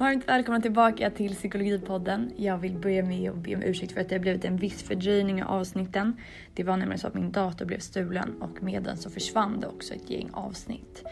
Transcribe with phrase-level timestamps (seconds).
[0.00, 2.32] Varmt välkomna tillbaka till Psykologipodden.
[2.36, 4.82] Jag vill börja med att be om ursäkt för att det har blivit en viss
[4.82, 6.16] fördröjning av avsnitten.
[6.54, 9.66] Det var nämligen så att min dator blev stulen och med den så försvann det
[9.66, 11.04] också ett gäng avsnitt.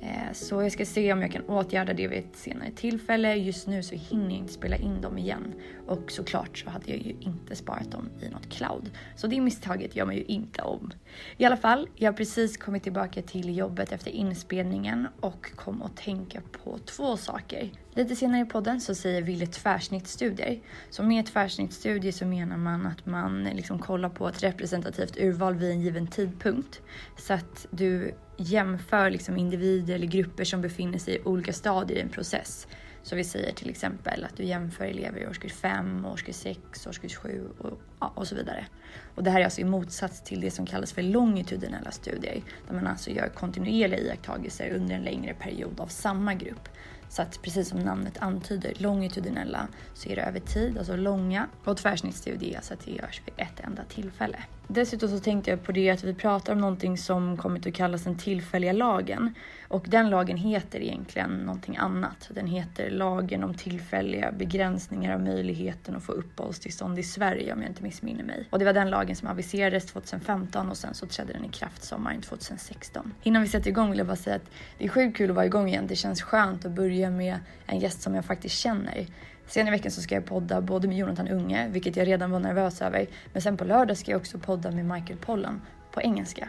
[0.00, 3.34] Eh, så jag ska se om jag kan åtgärda det vid ett senare tillfälle.
[3.34, 5.54] Just nu så hinner jag inte spela in dem igen.
[5.86, 8.90] Och såklart så hade jag ju inte sparat dem i något cloud.
[9.16, 10.90] Så det misstaget gör man ju inte om.
[11.36, 15.96] I alla fall, jag har precis kommit tillbaka till jobbet efter inspelningen och kom att
[15.96, 17.70] tänka på två saker.
[17.96, 20.60] Lite senare i podden så säger Ville tvärsnittstudier.
[20.90, 25.70] Så med tvärsnittstudier så menar man att man liksom kollar på ett representativt urval vid
[25.70, 26.80] en given tidpunkt.
[27.18, 32.00] Så att du jämför liksom individer eller grupper som befinner sig i olika stadier i
[32.00, 32.66] en process.
[33.02, 37.16] Så vi säger till exempel att du jämför elever i årskurs 5, årskurs 6, årskurs
[37.16, 38.66] 7 och, ja, och så vidare.
[39.14, 42.74] Och det här är alltså i motsats till det som kallas för longitudinella studier, där
[42.74, 46.68] man alltså gör kontinuerliga iakttagelser under en längre period av samma grupp.
[47.14, 51.48] Så att precis som namnet antyder, longitudinella, så är det över tid, alltså långa.
[51.64, 54.38] Och tvärsnittsstudier, så att det görs vid ett enda tillfälle.
[54.68, 58.04] Dessutom så tänkte jag på det att vi pratar om någonting som kommit att kallas
[58.04, 59.34] den tillfälliga lagen.
[59.68, 62.30] Och den lagen heter egentligen någonting annat.
[62.30, 67.70] Den heter lagen om tillfälliga begränsningar av möjligheten att få uppehållstillstånd i Sverige om jag
[67.70, 68.48] inte missminner mig.
[68.50, 71.82] Och det var den lagen som aviserades 2015 och sen så trädde den i kraft
[71.82, 73.14] sommaren 2016.
[73.22, 75.46] Innan vi sätter igång vill jag bara säga att det är sjukt kul att vara
[75.46, 75.86] igång igen.
[75.86, 79.06] Det känns skönt att börja med en gäst som jag faktiskt känner.
[79.46, 82.40] Sen i veckan så ska jag podda både med Jonathan Unge, vilket jag redan var
[82.40, 86.48] nervös över, men sen på lördag ska jag också podda med Michael Pollan på engelska.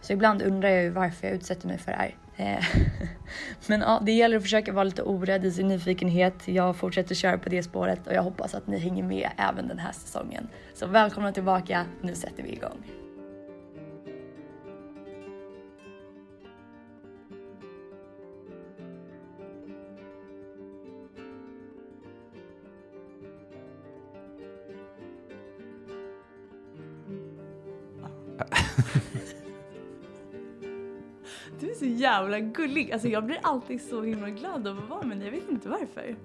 [0.00, 2.16] Så ibland undrar jag ju varför jag utsätter mig för det här.
[2.36, 2.64] Eh,
[3.66, 6.48] men ja, det gäller att försöka vara lite orädd i sin nyfikenhet.
[6.48, 9.78] Jag fortsätter köra på det spåret och jag hoppas att ni hänger med även den
[9.78, 10.48] här säsongen.
[10.74, 12.84] Så välkomna tillbaka, nu sätter vi igång.
[32.10, 32.92] Jävla gullig.
[32.92, 35.22] Alltså jag blir alltid så himla glad av att vara med.
[35.22, 36.16] Jag vet inte varför.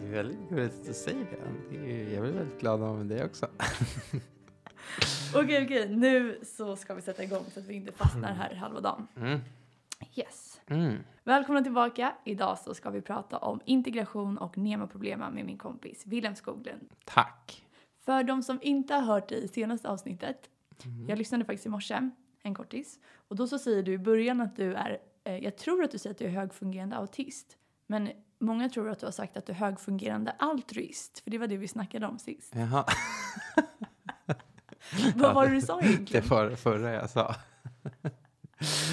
[0.00, 1.26] Det är väldigt gulligt att säga
[1.70, 2.12] det.
[2.12, 3.46] Jag blir väldigt glad av dig också.
[5.34, 5.96] Okej, okej.
[5.96, 9.06] Nu så ska vi sätta igång så att vi inte fastnar här halva dagen.
[9.16, 9.40] Mm.
[10.14, 10.60] Yes.
[10.66, 10.98] Mm.
[11.24, 12.14] Välkomna tillbaka.
[12.24, 16.90] Idag så ska vi prata om integration och NEMA-problema med min kompis Wilhelm Skoglund.
[17.04, 17.64] Tack.
[18.04, 20.50] För de som inte har hört det i senaste avsnittet.
[20.84, 21.08] Mm.
[21.08, 22.10] Jag lyssnade faktiskt i morse,
[22.44, 22.98] en kortis.
[23.28, 25.98] Och då så säger du i början att du är, eh, jag tror att du
[25.98, 27.56] säger att du är högfungerande autist.
[27.86, 31.18] Men många tror att du har sagt att du är högfungerande altruist.
[31.18, 32.52] För det var det vi snackade om sist.
[32.56, 32.84] Jaha.
[35.14, 36.28] Vad var det du sa Det egentligen?
[36.28, 37.34] var det förra jag sa.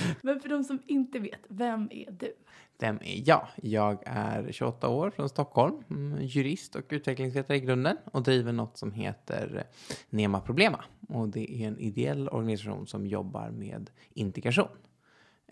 [0.22, 2.34] Men för de som inte vet, vem är du?
[2.80, 3.48] Vem är jag?
[3.56, 8.78] Jag är 28 år från Stockholm, mm, jurist och utvecklingsvetare i grunden och driver något
[8.78, 9.64] som heter
[10.10, 10.84] Nema Problema.
[11.10, 14.78] Och det är en ideell organisation som jobbar med integration.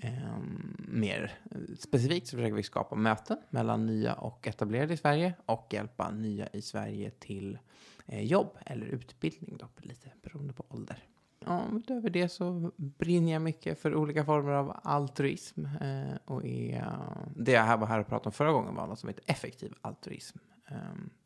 [0.02, 1.40] Ehm, mer
[1.80, 6.48] specifikt så försöker vi skapa möten mellan nya och etablerade i Sverige och hjälpa nya
[6.48, 7.58] i Sverige till
[8.06, 11.04] eh, jobb eller utbildning då, lite beroende på ålder.
[11.50, 15.66] Ja, utöver det så brinner jag mycket för olika former av altruism.
[15.66, 16.96] Eh, och är,
[17.36, 20.38] det jag var här och pratade om förra gången var något som heter effektiv altruism.
[20.68, 20.78] Eh,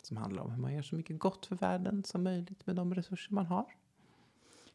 [0.02, 2.96] som handlar om hur man gör så mycket gott för världen som möjligt med de
[2.96, 3.66] resurser man har.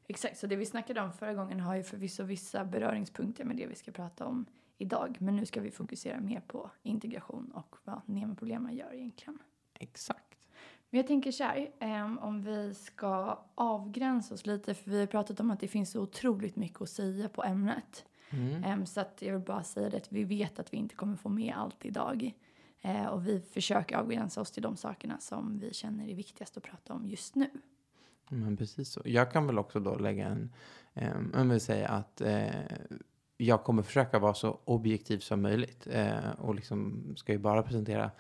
[0.07, 3.67] Exakt, så det vi snackade om förra gången har ju förvisso vissa beröringspunkter med det
[3.67, 4.47] vi ska prata om
[4.79, 5.17] idag.
[5.21, 9.39] Men nu ska vi fokusera mer på integration och vad NEMA-problemen gör egentligen.
[9.75, 10.38] Exakt.
[10.91, 15.07] Men jag tänker så här, em, om vi ska avgränsa oss lite, för vi har
[15.07, 18.05] pratat om att det finns så otroligt mycket att säga på ämnet.
[18.31, 18.65] Mm.
[18.65, 21.17] Em, så att jag vill bara säga det att vi vet att vi inte kommer
[21.17, 22.33] få med allt idag.
[22.81, 26.63] Eh, och vi försöker avgränsa oss till de sakerna som vi känner är viktigast att
[26.63, 27.51] prata om just nu.
[28.29, 29.03] Men precis så.
[29.05, 30.53] Jag kan väl också då lägga en,
[30.95, 32.47] eh, jag vill säga att eh,
[33.37, 38.11] jag kommer försöka vara så objektiv som möjligt eh, och liksom ska ju bara presentera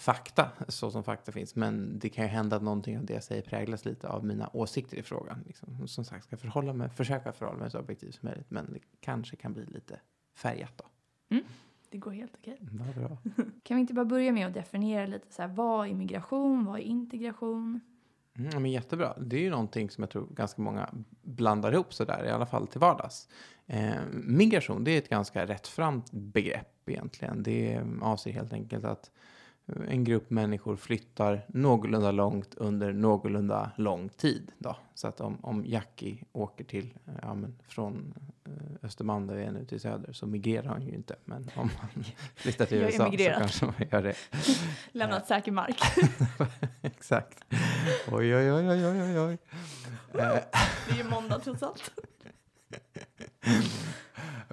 [0.00, 1.56] fakta så som fakta finns.
[1.56, 4.50] Men det kan ju hända att någonting av det jag säger präglas lite av mina
[4.52, 5.44] åsikter i frågan.
[5.46, 5.88] Liksom.
[5.88, 8.50] Som sagt, ska förhålla mig, försöka förhålla mig så objektivt som möjligt.
[8.50, 10.00] Men det kanske kan bli lite
[10.34, 10.84] färgat då.
[11.90, 12.58] Det går helt okej.
[12.60, 13.16] Vad bra.
[13.62, 16.78] Kan vi inte bara börja med att definiera lite så här, vad är migration, vad
[16.78, 17.80] är integration?
[18.38, 19.14] Mm, men jättebra.
[19.20, 20.90] Det är ju någonting som jag tror ganska många
[21.22, 23.28] blandar ihop sådär, i alla fall till vardags.
[23.66, 27.42] Eh, migration, det är ett ganska rättframt begrepp egentligen.
[27.42, 29.10] Det avser helt enkelt att
[29.88, 34.52] en grupp människor flyttar någorlunda långt under någorlunda lång tid.
[34.58, 34.76] Då.
[34.94, 38.14] Så att om, om Jackie åker till, eh, ja, men från
[38.44, 38.52] eh,
[38.82, 41.16] Östermalm där vi är nu till söder så migrerar han ju inte.
[41.24, 44.14] Men om man flyttar till USA så kanske man gör det.
[44.92, 45.80] Lämnat säker mark.
[46.82, 47.44] Exakt.
[48.12, 49.38] Oj, oj, oj, oj, oj, oj.
[50.14, 50.38] Eh,
[50.88, 51.92] Det är ju måndag trots allt.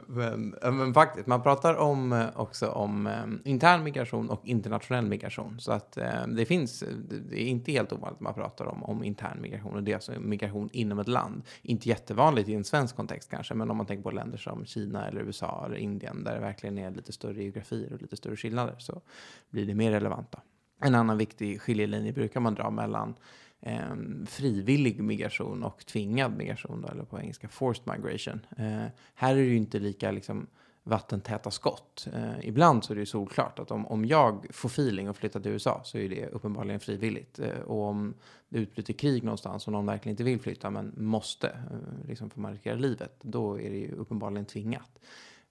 [0.08, 5.60] Men, men faktiskt, man pratar om, eh, också om eh, intern migration och internationell migration.
[5.60, 6.84] Så att eh, det finns,
[7.30, 9.96] det är inte helt ovanligt att man pratar om, om intern migration och det är
[9.96, 11.44] alltså migration inom ett land.
[11.62, 15.08] Inte jättevanligt i en svensk kontext kanske, men om man tänker på länder som Kina
[15.08, 18.75] eller USA eller Indien där det verkligen är lite större geografier och lite större skillnader
[18.78, 19.02] så
[19.50, 20.42] blir det mer relevanta.
[20.81, 23.16] En annan viktig skiljelinje brukar man dra mellan
[23.62, 23.95] eh,
[24.25, 28.39] frivillig migration och tvingad migration, då, eller på engelska forced migration.
[28.57, 30.48] Eh, här är det ju inte lika liksom,
[30.88, 32.07] vattentäta skott.
[32.13, 35.39] Eh, ibland så är det ju solklart att om, om jag får feeling och flyttar
[35.39, 37.39] till USA så är det uppenbarligen frivilligt.
[37.39, 38.13] Eh, och om
[38.50, 42.39] det utbryter krig någonstans och någon verkligen inte vill flytta men måste, eh, liksom för
[42.39, 45.00] man riskerar livet, då är det ju uppenbarligen tvingat.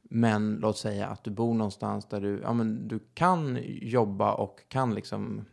[0.03, 4.61] Men låt säga att du bor någonstans där du, ja, men du kan jobba och
[4.69, 5.45] kan liksom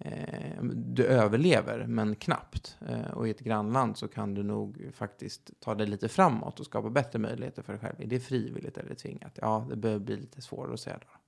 [0.00, 2.78] eh, du överlever, men knappt.
[2.88, 6.66] Eh, och i ett grannland så kan du nog faktiskt ta dig lite framåt och
[6.66, 7.94] skapa bättre möjligheter för dig själv.
[7.98, 9.38] Är det frivilligt eller tvingat?
[9.42, 11.20] Ja, det behöver bli lite svårare att säga då.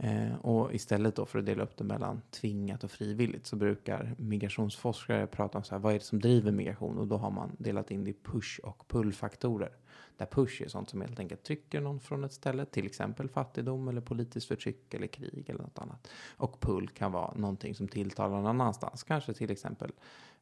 [0.00, 4.14] Eh, och istället då för att dela upp det mellan tvingat och frivilligt så brukar
[4.18, 6.98] migrationsforskare prata om så här, vad är det som driver migration?
[6.98, 9.72] Och då har man delat in det i push och pull-faktorer.
[10.18, 13.88] Där push är sånt som helt enkelt trycker någon från ett ställe, till exempel fattigdom
[13.88, 16.08] eller politiskt förtryck eller krig eller något annat.
[16.36, 19.92] Och pull kan vara någonting som tilltalar någon annanstans, kanske till exempel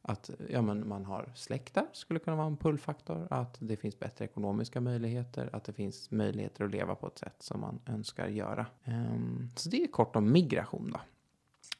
[0.01, 3.27] att ja, men man har släkt där, skulle kunna vara en pullfaktor.
[3.29, 7.35] Att det finns bättre ekonomiska möjligheter, att det finns möjligheter att leva på ett sätt
[7.39, 8.65] som man önskar göra.
[8.85, 10.99] Um, så det är kort om migration då.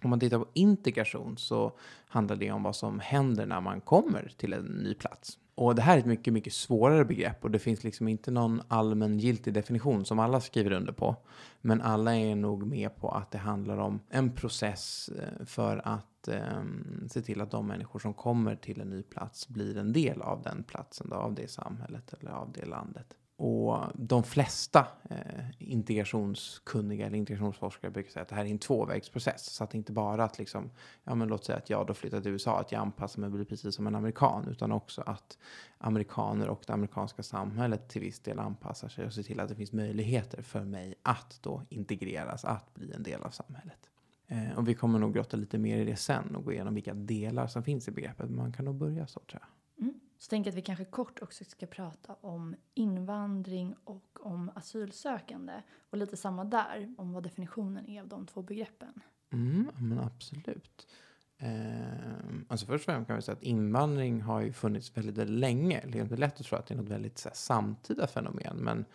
[0.04, 1.78] Om man tittar på integration så
[2.08, 5.40] handlar det om vad som händer när man kommer till en ny plats.
[5.58, 8.62] Och det här är ett mycket, mycket svårare begrepp och det finns liksom inte någon
[8.68, 11.16] allmängiltig definition som alla skriver under på.
[11.62, 16.28] Men alla är nog med på att det handlar om en process eh, för att
[16.28, 16.64] eh,
[17.10, 20.42] se till att de människor som kommer till en ny plats blir en del av
[20.42, 23.14] den platsen, då, av det samhället eller av det landet.
[23.40, 29.46] Och de flesta eh, integrationskunniga eller integrationsforskare brukar säga att det här är en tvåvägsprocess.
[29.46, 30.70] Så att det inte bara att liksom,
[31.04, 33.34] ja men låt säga att jag då flyttar till USA, att jag anpassar mig och
[33.34, 34.48] blir precis som en amerikan.
[34.48, 35.38] Utan också att
[35.78, 39.56] amerikaner och det amerikanska samhället till viss del anpassar sig och ser till att det
[39.56, 43.90] finns möjligheter för mig att då integreras, att bli en del av samhället.
[44.28, 46.94] Eh, och vi kommer nog grotta lite mer i det sen och gå igenom vilka
[46.94, 48.30] delar som finns i begreppet.
[48.30, 49.84] Men man kan nog börja så tror jag.
[49.84, 50.00] Mm.
[50.18, 55.54] Så tänker jag att vi kanske kort också ska prata om invandring och om asylsökande.
[55.90, 59.02] Och lite samma där, om vad definitionen är av de två begreppen.
[59.34, 60.88] Mm, men absolut.
[61.38, 61.50] Eh,
[62.48, 65.84] alltså först och främst kan vi säga att invandring har ju funnits väldigt, väldigt länge.
[65.88, 68.58] Det är inte lätt att tro att det är något väldigt så här, samtida fenomen.
[68.58, 68.86] Men,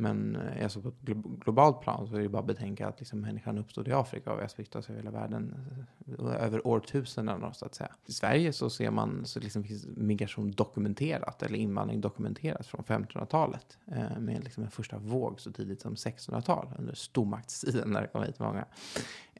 [0.00, 1.00] men eh, alltså på ett
[1.44, 4.40] globalt plan så är det bara att betänka att liksom, människan uppstod i Afrika och
[4.40, 5.54] har spritt över hela världen
[6.18, 7.90] eh, över årtusenden så att säga.
[8.06, 13.78] I Sverige så ser man så liksom finns migration dokumenterat eller invandring dokumenterat från 1500-talet
[13.86, 18.22] eh, med liksom en första våg så tidigt som 1600-tal under stormaktstiden när det kom
[18.22, 18.64] hit många.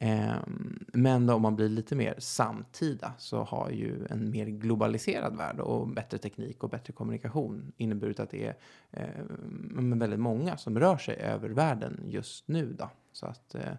[0.03, 5.37] Ehm, men då om man blir lite mer samtida så har ju en mer globaliserad
[5.37, 8.55] värld och bättre teknik och bättre kommunikation inneburit att det är
[8.91, 12.73] eh, väldigt många som rör sig över världen just nu.
[12.73, 12.89] Då.
[13.11, 13.73] Så att eh,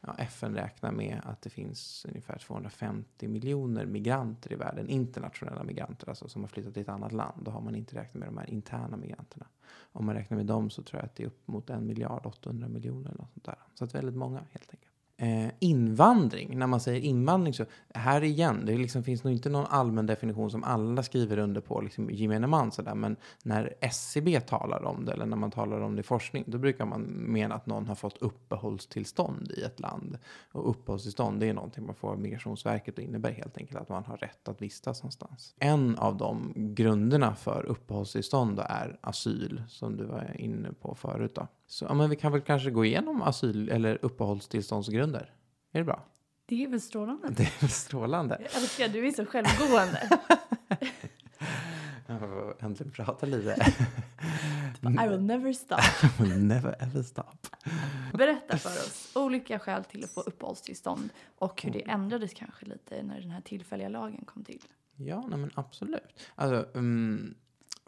[0.00, 6.08] ja, FN räknar med att det finns ungefär 250 miljoner migranter i världen, internationella migranter
[6.08, 7.44] alltså som har flyttat till ett annat land.
[7.44, 9.46] Då har man inte räknat med de här interna migranterna.
[9.92, 12.26] Om man räknar med dem så tror jag att det är upp mot en miljard
[12.26, 13.58] 800 miljoner eller något sånt där.
[13.74, 14.95] Så att väldigt många helt enkelt.
[15.18, 19.66] Eh, invandring, när man säger invandring så, här igen, det liksom finns nog inte någon
[19.66, 24.84] allmän definition som alla skriver under på, liksom gemene man sådär, men när SCB talar
[24.84, 27.66] om det, eller när man talar om det i forskning, då brukar man mena att
[27.66, 30.18] någon har fått uppehållstillstånd i ett land.
[30.52, 34.04] Och uppehållstillstånd, det är någonting man får av Migrationsverket och innebär helt enkelt att man
[34.04, 35.54] har rätt att vistas någonstans.
[35.58, 41.34] En av de grunderna för uppehållstillstånd då är asyl, som du var inne på förut
[41.34, 41.46] då.
[41.68, 45.05] Så ja, men vi kan väl kanske gå igenom asyl eller uppehållstillståndsgrunder.
[45.14, 46.04] Är det bra?
[46.46, 47.28] Det är väl strålande?
[47.28, 48.38] Det är väl strålande.
[48.40, 50.20] Jag älskar, du är så självgående.
[52.06, 53.72] Jag får äntligen prata lite.
[55.04, 55.78] I will never stop.
[56.20, 57.46] I will never ever stop.
[58.14, 63.02] Berätta för oss olika skäl till att få uppehållstillstånd och hur det ändrades kanske lite
[63.02, 64.62] när den här tillfälliga lagen kom till.
[64.96, 66.30] Ja, nej men absolut.
[66.34, 67.34] Alltså, um,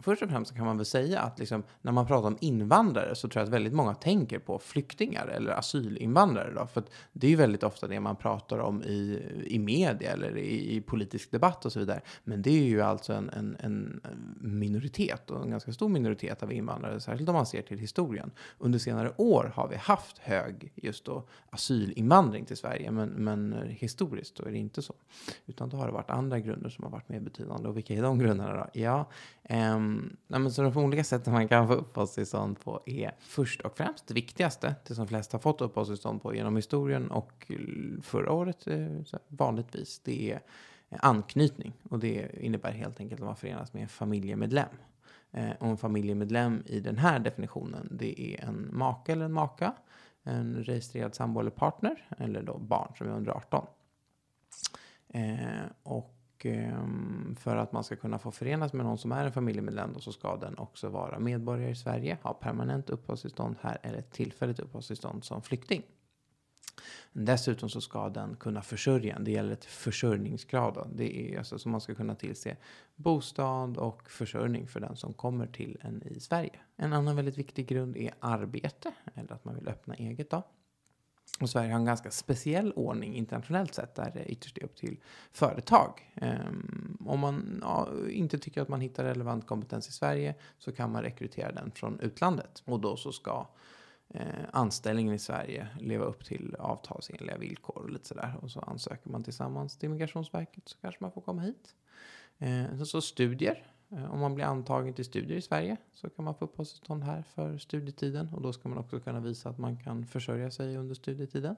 [0.01, 3.27] Först och främst kan man väl säga att liksom, när man pratar om invandrare så
[3.27, 6.53] tror jag att väldigt många tänker på flyktingar eller asylinvandrare.
[6.53, 10.37] Då, för det är ju väldigt ofta det man pratar om i, i media eller
[10.37, 12.01] i, i politisk debatt och så vidare.
[12.23, 14.01] Men det är ju alltså en, en, en,
[14.41, 18.31] minoritet och en ganska stor minoritet av invandrare, särskilt om man ser till historien.
[18.57, 24.35] Under senare år har vi haft hög just då asylinvandring till Sverige, men, men historiskt
[24.35, 24.93] då är det inte så.
[25.45, 27.69] Utan då har det varit andra grunder som har varit mer betydande.
[27.69, 28.79] Och vilka är de grunderna då?
[28.79, 29.09] Ja,
[29.43, 33.77] ehm, Um, nej, så de olika sätten man kan få uppehållstillstånd på är först och
[33.77, 37.51] främst det viktigaste, det som flest har fått uppehållstillstånd på genom historien och
[38.01, 38.87] förra året eh,
[39.27, 40.41] vanligtvis, det är
[40.89, 41.73] anknytning.
[41.89, 44.75] Och det innebär helt enkelt att man förenas med en familjemedlem.
[45.31, 49.73] Eh, och en familjemedlem i den här definitionen, det är en make eller en maka,
[50.23, 53.65] en registrerad sambo eller partner, eller då barn som är under 18.
[55.13, 59.31] Eh, och Ehm, för att man ska kunna få förenas med någon som är en
[59.31, 64.59] familjemedlem så ska den också vara medborgare i Sverige, ha permanent uppehållstillstånd här eller tillfälligt
[64.59, 65.83] uppehållstillstånd som flykting.
[67.11, 70.73] Dessutom så ska den kunna försörja, det gäller ett försörjningsgrad.
[70.73, 70.87] Då.
[70.95, 72.57] Det är alltså så man ska kunna tillse
[72.95, 76.59] bostad och försörjning för den som kommer till en i Sverige.
[76.75, 80.29] En annan väldigt viktig grund är arbete, eller att man vill öppna eget.
[80.29, 80.43] Då.
[81.39, 84.99] Och Sverige har en ganska speciell ordning internationellt sett där det ytterst är upp till
[85.31, 86.11] företag.
[86.21, 90.91] Um, om man ja, inte tycker att man hittar relevant kompetens i Sverige så kan
[90.91, 92.63] man rekrytera den från utlandet.
[92.65, 93.47] Och då så ska
[94.09, 98.35] eh, anställningen i Sverige leva upp till avtalsenliga villkor och lite sådär.
[98.41, 101.75] Och så ansöker man tillsammans till Migrationsverket så kanske man får komma hit.
[102.37, 106.35] Eh, så studier Eh, om man blir antagen till studier i Sverige så kan man
[106.35, 110.05] få uppehållstillstånd här för studietiden och då ska man också kunna visa att man kan
[110.05, 111.55] försörja sig under studietiden.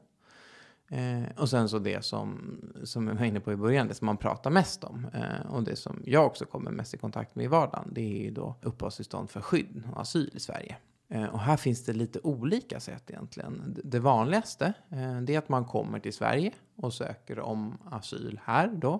[0.90, 4.06] Eh, och sen så det som, som jag var inne på i början, det som
[4.06, 7.46] man pratar mest om eh, och det som jag också kommer mest i kontakt med
[7.46, 10.78] i vardagen, det är ju då uppehållstillstånd för skydd och asyl i Sverige.
[11.10, 13.80] Eh, och här finns det lite olika sätt egentligen.
[13.84, 18.68] Det vanligaste eh, det är att man kommer till Sverige och söker om asyl här
[18.68, 19.00] då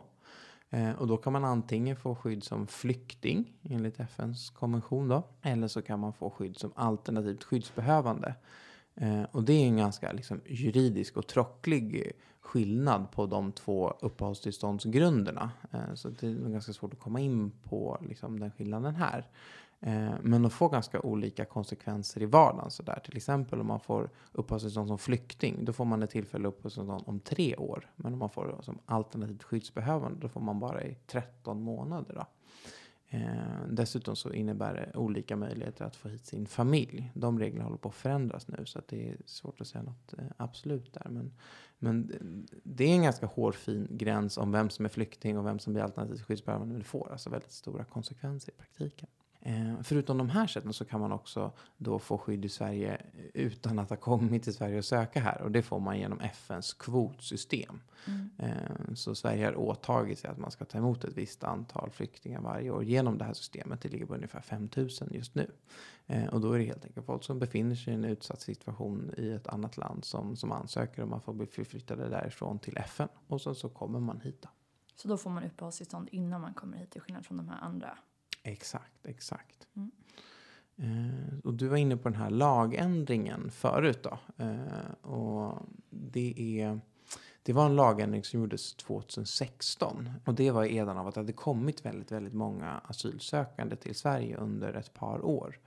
[0.74, 5.68] Eh, och då kan man antingen få skydd som flykting enligt FNs konvention då, eller
[5.68, 8.36] så kan man få skydd som alternativt skyddsbehövande.
[8.96, 12.12] Eh, och det är en ganska liksom, juridisk och trocklig
[12.42, 15.52] skillnad på de två uppehållstillståndsgrunderna.
[15.72, 19.28] Eh, så det är ganska svårt att komma in på liksom, den skillnaden här.
[19.84, 22.72] Eh, men de får ganska olika konsekvenser i vardagen.
[22.72, 23.00] Så där.
[23.00, 27.20] Till exempel om man får uppehållstillstånd som flykting, då får man ett tillfälle uppehållstillstånd om
[27.20, 27.92] tre år.
[27.96, 32.14] Men om man får som alternativt skyddsbehövande, då får man bara i 13 månader.
[32.16, 32.26] Då.
[33.14, 37.12] Eh, dessutom så innebär det olika möjligheter att få hit sin familj.
[37.14, 40.14] De reglerna håller på att förändras nu så att det är svårt att säga något
[40.18, 41.08] eh, absolut där.
[41.10, 41.34] Men,
[41.80, 42.12] men
[42.64, 45.84] det är en ganska hårfin gräns om vem som är flykting och vem som blir
[45.84, 46.74] alternativt skyddsbehövande.
[46.74, 49.10] Men det får alltså väldigt stora konsekvenser i praktiken.
[49.44, 53.02] Eh, förutom de här sätten så kan man också då få skydd i Sverige
[53.34, 55.42] utan att ha kommit till Sverige och söka här.
[55.42, 57.82] Och det får man genom FNs kvotsystem.
[58.08, 58.30] Mm.
[58.38, 62.42] Eh, så Sverige har åtagit sig att man ska ta emot ett visst antal flyktingar
[62.42, 63.82] varje år genom det här systemet.
[63.82, 65.52] Det ligger på ungefär 5000 just nu.
[66.08, 69.14] Eh, och då är det helt enkelt folk som befinner sig i en utsatt situation
[69.18, 73.08] i ett annat land som, som ansöker om att få bli förflyttade därifrån till FN.
[73.28, 74.42] Och sen så kommer man hit.
[74.42, 74.50] Då.
[74.96, 77.98] Så då får man uppehållstillstånd innan man kommer hit till skillnad från de här andra
[78.44, 79.68] Exakt, exakt.
[79.76, 79.92] Mm.
[80.82, 84.20] Eh, och du var inne på den här lagändringen förut då.
[84.38, 86.80] Eh, och det, är,
[87.44, 90.10] det var en lagändring som gjordes 2016.
[90.26, 94.38] Och det var edan av att det hade kommit väldigt, väldigt många asylsökande till Sverige
[94.38, 95.60] under ett par år.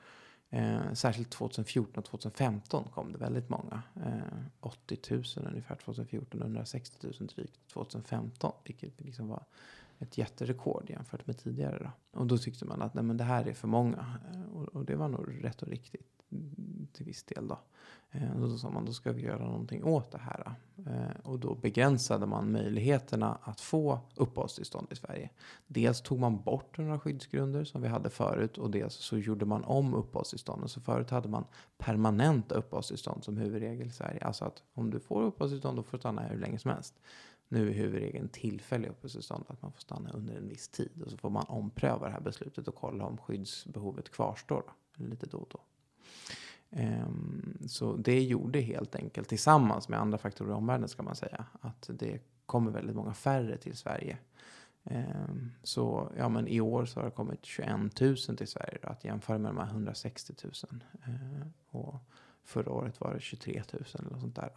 [0.50, 3.83] Eh, särskilt 2014 och 2015 kom det väldigt många.
[3.97, 8.52] Eh, 80 000 ungefär 2014 och 160 000 drygt 2015.
[8.64, 9.43] Vilket liksom var
[9.98, 11.78] ett jätterekord jämfört med tidigare.
[12.12, 12.20] Då.
[12.20, 14.18] Och då tyckte man att nej, men det här är för många.
[14.32, 16.14] Eh, och, och det var nog rätt och riktigt
[16.92, 17.48] till viss del.
[17.48, 17.58] Då.
[18.10, 20.54] Eh, och då sa man då ska vi göra någonting åt det här.
[20.86, 25.30] Eh, och då begränsade man möjligheterna att få uppehållstillstånd i Sverige.
[25.66, 29.64] Dels tog man bort några skyddsgrunder som vi hade förut och dels så gjorde man
[29.64, 30.68] om uppehållstillstånden.
[30.68, 31.44] Så förut hade man
[31.78, 34.24] permanenta uppehållstillstånd som huvudregel i Sverige.
[34.24, 36.94] Alltså att om du får uppehållstillstånd då får du stanna här hur länge som helst.
[37.54, 41.02] Nu är huvudregeln tillfällig uppehållstillstånd, att man får stanna under en viss tid.
[41.04, 44.62] Och så får man ompröva det här beslutet och kolla om skyddsbehovet kvarstår.
[44.96, 45.61] Då, lite då och då.
[46.70, 51.44] Um, så det gjorde helt enkelt, tillsammans med andra faktorer i omvärlden ska man säga,
[51.61, 54.18] att det kommer väldigt många färre till Sverige.
[54.82, 58.88] Um, så ja, men i år så har det kommit 21 000 till Sverige, då,
[58.88, 60.52] att jämföra med de här 160 000.
[61.08, 61.94] Uh, och
[62.44, 64.50] förra året var det 23 000 eller sånt där.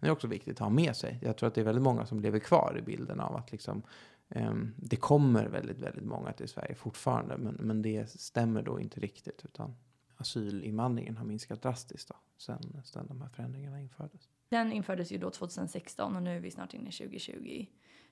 [0.00, 1.18] Det är också viktigt att ha med sig.
[1.22, 3.82] Jag tror att det är väldigt många som lever kvar i bilden av att liksom
[4.28, 9.00] um, det kommer väldigt, väldigt många till Sverige fortfarande, men, men det stämmer då inte
[9.00, 9.76] riktigt, utan
[10.16, 14.28] asylinvandringen har minskat drastiskt då, sen, sen de här förändringarna infördes.
[14.48, 17.66] Den infördes ju då 2016 och nu är vi snart inne i 2020.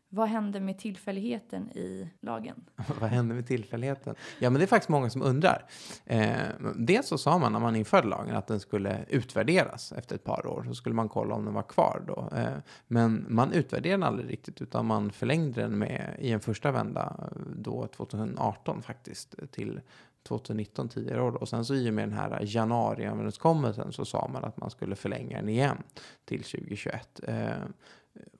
[0.08, 2.64] Vad hände med tillfälligheten i lagen?
[3.00, 4.14] Vad hände med tillfälligheten?
[4.38, 5.64] Ja, men det är faktiskt många som undrar.
[6.04, 6.36] Eh,
[6.76, 10.46] dels så sa man när man införde lagen att den skulle utvärderas efter ett par
[10.46, 10.64] år.
[10.68, 12.28] Så skulle man kolla om den var kvar då.
[12.36, 16.70] Eh, men man utvärderade den aldrig riktigt utan man förlängde den med i en första
[16.70, 19.80] vända eh, då 2018 faktiskt till
[20.28, 21.34] 2019 tidigare år.
[21.34, 24.96] Och sen så i och med den här januariöverenskommelsen så sa man att man skulle
[24.96, 25.82] förlänga den igen
[26.24, 27.20] till 2021.
[27.28, 27.50] Eh,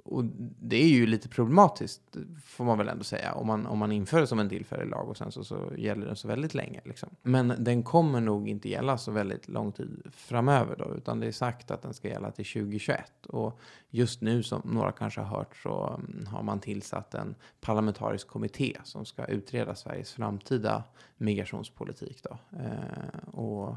[0.08, 0.24] och
[0.60, 4.20] det är ju lite problematiskt, får man väl ändå säga, om man, om man inför
[4.20, 6.80] det som en tillfällig lag och sen så, så gäller den så väldigt länge.
[6.84, 7.08] Liksom.
[7.22, 11.32] Men den kommer nog inte gälla så väldigt lång tid framöver då, utan det är
[11.32, 13.26] sagt att den ska gälla till 2021.
[13.26, 13.60] Och
[13.90, 18.76] just nu, som några kanske har hört, så mm, har man tillsatt en parlamentarisk kommitté
[18.84, 20.84] som ska utreda Sveriges framtida
[21.16, 22.22] migrationspolitik.
[22.22, 22.38] Då.
[22.58, 23.76] Eh, och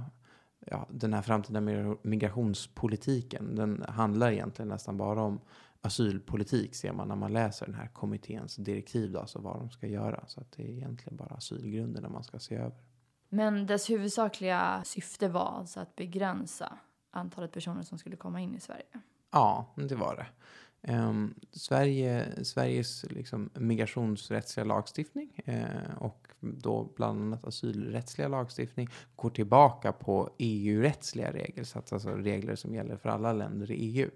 [0.71, 1.61] ja, den här framtida
[2.01, 5.41] migrationspolitiken, den handlar egentligen nästan bara om
[5.81, 9.87] asylpolitik ser man när man läser den här kommitténs direktiv, då, alltså vad de ska
[9.87, 10.23] göra.
[10.27, 12.83] Så att det är egentligen bara asylgrunderna man ska se över.
[13.29, 16.77] Men dess huvudsakliga syfte var alltså att begränsa
[17.11, 18.85] antalet personer som skulle komma in i Sverige?
[19.31, 20.25] Ja, det var det.
[20.81, 29.91] Um, Sverige, Sveriges liksom, migrationsrättsliga lagstiftning eh, och då bland annat asylrättsliga lagstiftning går tillbaka
[29.91, 34.09] på EU-rättsliga regler, så att, alltså regler som gäller för alla länder i EU.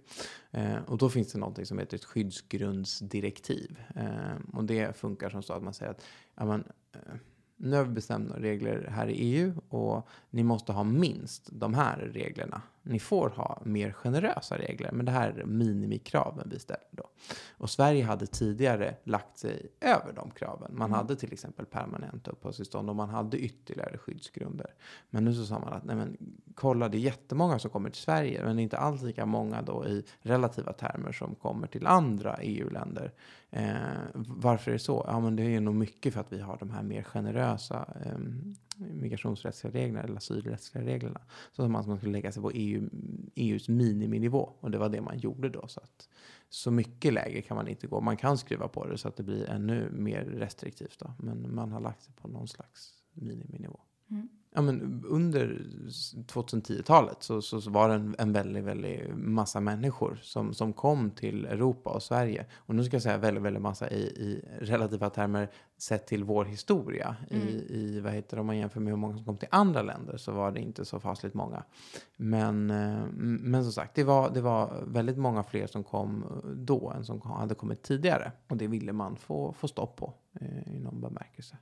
[0.51, 3.79] Eh, och då finns det någonting som heter ett skyddsgrundsdirektiv.
[3.95, 6.05] eh, och det funkar som så att man säger att
[6.35, 7.15] ja, man, eh,
[7.57, 11.73] nu har vi bestämt några regler här i EU och ni måste ha minst de
[11.73, 16.87] här reglerna ni får ha mer generösa regler, men det här är minimikraven vi ställer
[16.91, 17.09] då.
[17.57, 20.71] Och Sverige hade tidigare lagt sig över de kraven.
[20.71, 20.97] Man mm.
[20.97, 24.73] hade till exempel permanent uppehållstillstånd och man hade ytterligare skyddsgrunder.
[25.09, 26.17] Men nu så sa man att nej men,
[26.55, 29.61] kolla det är jättemånga som kommer till Sverige, men det är inte alls lika många
[29.61, 33.13] då i relativa termer som kommer till andra EU-länder.
[33.55, 35.03] Eh, varför är det så?
[35.07, 38.17] Ja, men det är nog mycket för att vi har de här mer generösa eh,
[38.77, 41.21] migrationsrättsliga reglerna eller asylrättsliga reglerna.
[41.51, 42.89] Så att man skulle lägga sig på EU,
[43.35, 45.67] EUs miniminivå och det var det man gjorde då.
[45.67, 46.09] Så att
[46.49, 48.01] så mycket lägre kan man inte gå.
[48.01, 51.71] Man kan skruva på det så att det blir ännu mer restriktivt då, men man
[51.71, 53.79] har lagt sig på någon slags miniminivå.
[54.11, 55.65] Mm ja, men under
[56.27, 61.11] 2010-talet så, så, så, var det en, en väldigt, väldigt massa människor som, som kom
[61.11, 62.45] till Europa och Sverige.
[62.55, 66.45] Och nu ska jag säga väldigt, väldigt massa i, i relativa termer sett till vår
[66.45, 67.15] historia.
[67.29, 67.47] Mm.
[67.47, 69.81] I, i, vad heter det, om man jämför med hur många som kom till andra
[69.81, 71.63] länder så var det inte så fasligt många.
[72.17, 76.89] Men, eh, men som sagt, det var, det var väldigt många fler som kom då
[76.89, 78.31] än som hade kommit tidigare.
[78.47, 80.13] Och det ville man få, få stopp på
[80.43, 81.57] Eh, i någon bemärkelse.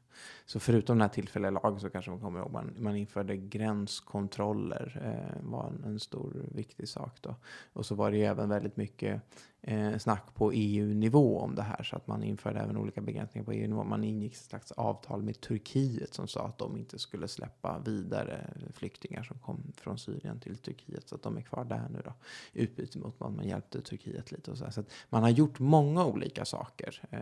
[0.46, 5.02] Så förutom den här tillfälliga lagen så kanske man kommer ihåg man, man införde gränskontroller.
[5.04, 7.36] Eh, var en, en, stor viktig sak då.
[7.74, 9.22] Och så var det ju även väldigt mycket
[9.62, 13.52] eh, snack på EU-nivå om det här så att man införde även olika begränsningar på
[13.52, 13.84] EU-nivå.
[13.84, 18.54] Man ingick ett slags avtal med Turkiet som sa att de inte skulle släppa vidare
[18.74, 22.14] flyktingar som kom från Syrien till Turkiet så att de är kvar där nu då.
[22.54, 24.64] Utbyte mot att man hjälpte Turkiet lite och så.
[24.64, 24.72] Här.
[24.72, 27.20] Så att man har gjort många olika saker, eh,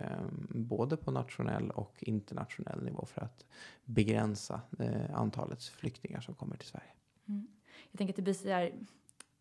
[0.49, 3.45] både på nationell och internationell nivå för att
[3.86, 6.91] begränsa eh, antalet flyktingar som kommer till Sverige.
[7.28, 7.47] Mm.
[7.91, 8.73] Jag tänker att det blir så här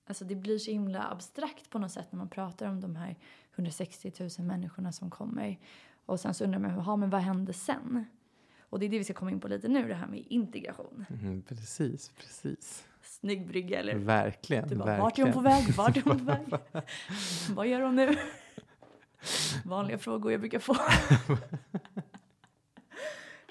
[0.09, 3.17] Alltså det blir så himla abstrakt på något sätt när man pratar om de här
[3.55, 5.59] 160 000 människorna som kommer.
[6.07, 8.05] Och sen så undrar man, ja, men vad hände sen?
[8.61, 11.05] Och det är det vi ska komma in på lite nu, det här med integration.
[11.11, 12.87] Mm, precis, precis.
[13.03, 15.03] Snygg brygga, eller Verkligen, du bara, verkligen.
[15.03, 15.75] Vart är hon på väg?
[15.75, 16.61] Vart är hon på väg?
[17.55, 18.17] vad gör hon nu?
[19.65, 20.77] Vanliga frågor jag brukar få.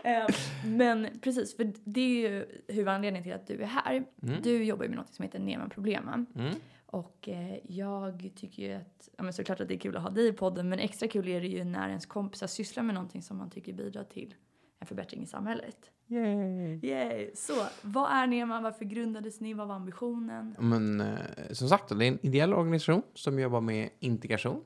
[0.03, 0.25] Eh,
[0.65, 4.05] men precis, för det är ju huvudanledningen till att du är här.
[4.23, 4.41] Mm.
[4.41, 6.25] Du jobbar ju med något som heter Nema Problema.
[6.35, 6.55] Mm.
[6.85, 10.09] Och eh, jag tycker ju att, ja men såklart att det är kul att ha
[10.09, 13.21] dig i podden, men extra kul är det ju när ens kompisar sysslar med någonting
[13.21, 14.35] som man tycker bidrar till
[14.79, 15.77] en förbättring i samhället.
[16.07, 16.79] Yay!
[16.83, 17.31] Yay!
[17.35, 18.61] Så, vad är Nema?
[18.61, 19.53] Varför grundades ni?
[19.53, 20.55] Vad var ambitionen?
[20.59, 21.17] Men eh,
[21.51, 24.63] som sagt, det är en ideell organisation som jobbar med integration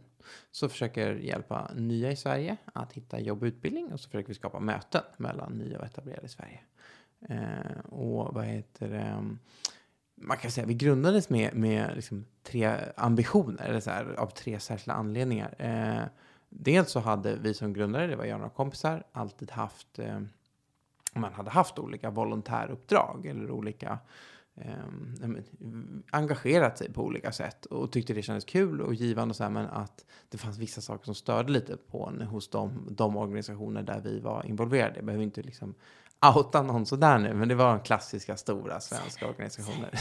[0.52, 4.34] så försöker hjälpa nya i Sverige att hitta jobb och utbildning och så försöker vi
[4.34, 6.60] skapa möten mellan nya och etablerade i Sverige.
[7.30, 9.00] Eh, och vad heter det?
[9.00, 9.40] Mm,
[10.16, 14.28] man kan säga att vi grundades med, med liksom tre ambitioner, eller så här, av
[14.28, 15.56] tre särskilda anledningar.
[15.58, 16.08] Eh,
[16.50, 20.20] dels så hade vi som grundare, det var jag och några kompisar, alltid haft, eh,
[21.14, 23.98] man hade haft olika volontäruppdrag eller olika eh,
[24.56, 29.44] Ehm, engagerat sig på olika sätt och tyckte det kändes kul och givande och så
[29.44, 33.18] här, men att det fanns vissa saker som störde lite på en hos de, de
[33.18, 34.96] organisationer där vi var involverade.
[34.96, 35.76] Jag behöver inte liksom
[36.36, 39.92] outa någon sådär nu, men det var de klassiska stora svenska organisationer.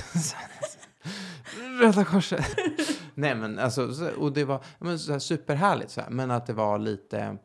[1.80, 2.56] Röda Korset.
[3.14, 6.52] Nej men alltså, och det var men, så här, superhärligt så här, men att det
[6.52, 7.36] var lite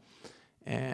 [0.66, 0.92] eh,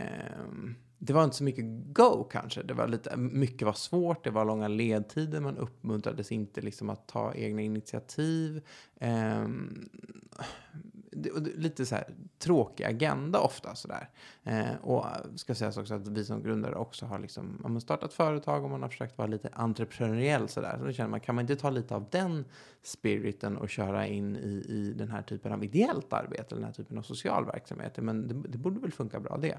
[1.03, 2.63] det var inte så mycket go kanske.
[2.63, 7.07] Det var lite, mycket var svårt, det var långa ledtider, man uppmuntrades inte liksom att
[7.07, 8.61] ta egna initiativ.
[8.99, 9.89] Ehm,
[11.11, 12.05] det var lite så här
[12.39, 14.09] tråkig agenda ofta sådär.
[14.43, 18.13] Eh, och ska sägas också att vi som grundare också har liksom, man har startat
[18.13, 20.75] företag och man har försökt vara lite entreprenöriell sådär.
[20.77, 22.45] Så då känner man, kan man inte ta lite av den
[22.83, 26.97] spiriten och köra in i, i den här typen av ideellt arbete, den här typen
[26.97, 27.97] av social verksamhet?
[27.97, 29.57] Men det, det borde väl funka bra det.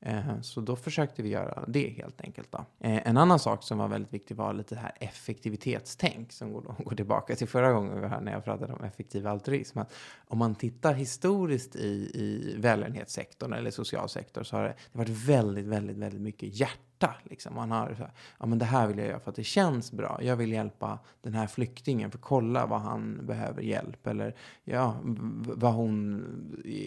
[0.00, 2.52] Eh, så då försökte vi göra det helt enkelt.
[2.52, 2.58] Då.
[2.58, 6.74] Eh, en annan sak som var väldigt viktig var lite det här effektivitetstänk som går,
[6.84, 9.78] går tillbaka till förra gången vi var här när jag pratade om effektiv altruism.
[9.78, 9.92] Att
[10.28, 15.28] om man tittar historiskt i, i välgörenhetssektorn eller social sektor så har det, det varit
[15.28, 17.14] väldigt, väldigt, väldigt mycket hjärta hjärta.
[17.30, 17.54] Liksom.
[17.54, 19.92] Man har så här, ja men det här vill jag göra för att det känns
[19.92, 20.18] bra.
[20.22, 24.34] Jag vill hjälpa den här flyktingen för att kolla vad han behöver hjälp eller
[24.64, 24.96] ja,
[25.42, 26.24] vad hon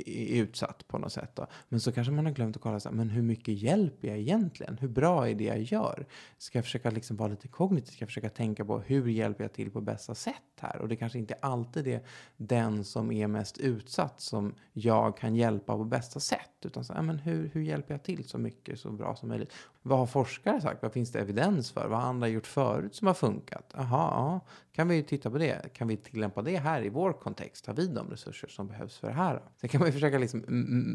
[0.06, 1.36] är utsatt på något sätt.
[1.36, 1.48] Då.
[1.70, 4.18] Men så kanske man har glömt att kolla så här, men hur mycket hjälper jag
[4.18, 4.78] egentligen?
[4.78, 6.06] Hur bra är det jag gör?
[6.38, 7.92] Ska jag försöka liksom vara lite kognitiv?
[7.92, 10.82] Ska jag försöka tänka på hur hjälper jag till på bästa sätt här?
[10.82, 12.02] Och det kanske inte alltid är
[12.38, 16.66] den som är mest utsatt som jag kan hjälpa på bästa sätt.
[16.66, 19.54] Utan så, ja, men hur, hur hjälper jag till så mycket så bra som möjligt?
[19.82, 20.82] Vad har forskare sagt?
[20.82, 21.88] Vad finns det evidens för?
[21.88, 23.74] Vad har andra gjort förut som har funkat?
[23.74, 24.40] Jaha, ja
[24.74, 25.74] kan vi titta på det?
[25.74, 27.66] Kan vi tillämpa det här i vår kontext?
[27.68, 29.42] Har vi de resurser som behövs för det här?
[29.62, 30.44] Sen kan man ju försöka liksom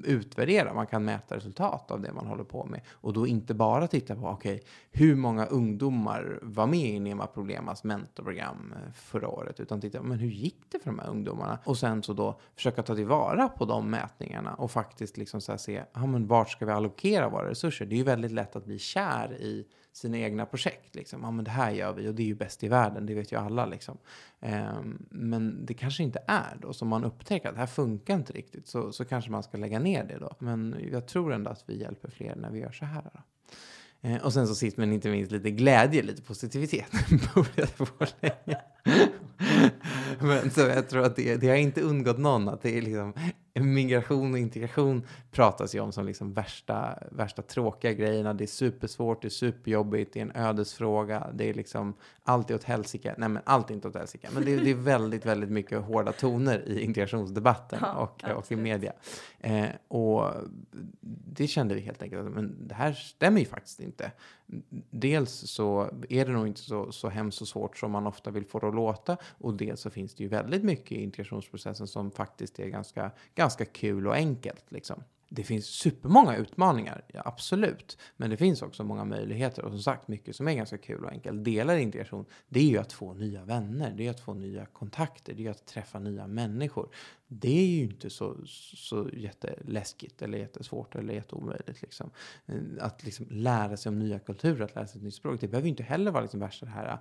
[0.06, 0.74] utvärdera.
[0.74, 2.80] Man kan mäta resultat av det man håller på med.
[2.90, 7.26] Och då inte bara titta på, okej, okay, hur många ungdomar var med i Nema
[7.26, 9.60] Problemas mentorprogram eh, förra året?
[9.60, 11.58] Utan titta, men hur gick det för de här ungdomarna?
[11.64, 15.82] Och sen så då försöka ta tillvara på de mätningarna och faktiskt liksom så se,
[15.92, 17.86] ja men vart ska vi allokera våra resurser?
[17.86, 20.94] Det är ju väldigt lätt att bli kär i sina egna projekt.
[20.94, 21.22] Liksom.
[21.22, 23.32] Ja, men det här gör vi och det är ju bäst i världen, det vet
[23.32, 23.66] ju alla.
[23.66, 23.98] Liksom.
[24.40, 26.72] Um, men det kanske inte är då.
[26.72, 29.78] Så man upptäcker att det här funkar inte riktigt så, så kanske man ska lägga
[29.78, 30.36] ner det då.
[30.38, 33.02] Men jag tror ändå att vi hjälper fler när vi gör så här.
[33.02, 33.20] Då.
[34.00, 36.86] Ehm, och sen så sist men inte minst lite glädje, lite positivitet.
[40.20, 43.12] men så jag tror att det, det har inte undgått någon att det är liksom
[43.60, 48.34] migration och integration pratas ju om som liksom värsta, värsta tråkiga grejerna.
[48.34, 52.54] Det är supersvårt, det är superjobbigt, det är en ödesfråga, det är liksom allt är
[52.54, 53.14] åt helsike.
[53.18, 54.28] Nej, men allt är inte åt helsike.
[54.34, 58.52] Men det är, det är väldigt, väldigt mycket hårda toner i integrationsdebatten ja, och, och
[58.52, 58.92] i media.
[59.40, 60.30] Eh, och
[61.36, 64.12] det kände vi helt enkelt, men det här stämmer ju faktiskt inte.
[64.90, 68.44] Dels så är det nog inte så, så hemskt och svårt som man ofta vill
[68.44, 72.10] få det att låta och dels så finns det ju väldigt mycket i integrationsprocessen som
[72.10, 74.64] faktiskt är ganska, ganska kul och enkelt.
[74.68, 75.02] Liksom.
[75.28, 77.98] Det finns supermånga utmaningar, ja, absolut.
[78.16, 81.10] Men det finns också många möjligheter och som sagt mycket som är ganska kul och
[81.10, 81.44] enkelt.
[81.44, 85.34] Delar integration, det är ju att få nya vänner, det är att få nya kontakter,
[85.34, 86.88] det är att träffa nya människor.
[87.28, 91.82] Det är ju inte så, så jätteläskigt eller jättesvårt eller jätteomöjligt.
[91.82, 92.10] Liksom.
[92.80, 95.66] Att liksom lära sig om nya kulturer, att lära sig ett nytt språk, det behöver
[95.66, 96.98] ju inte heller vara liksom värsta det här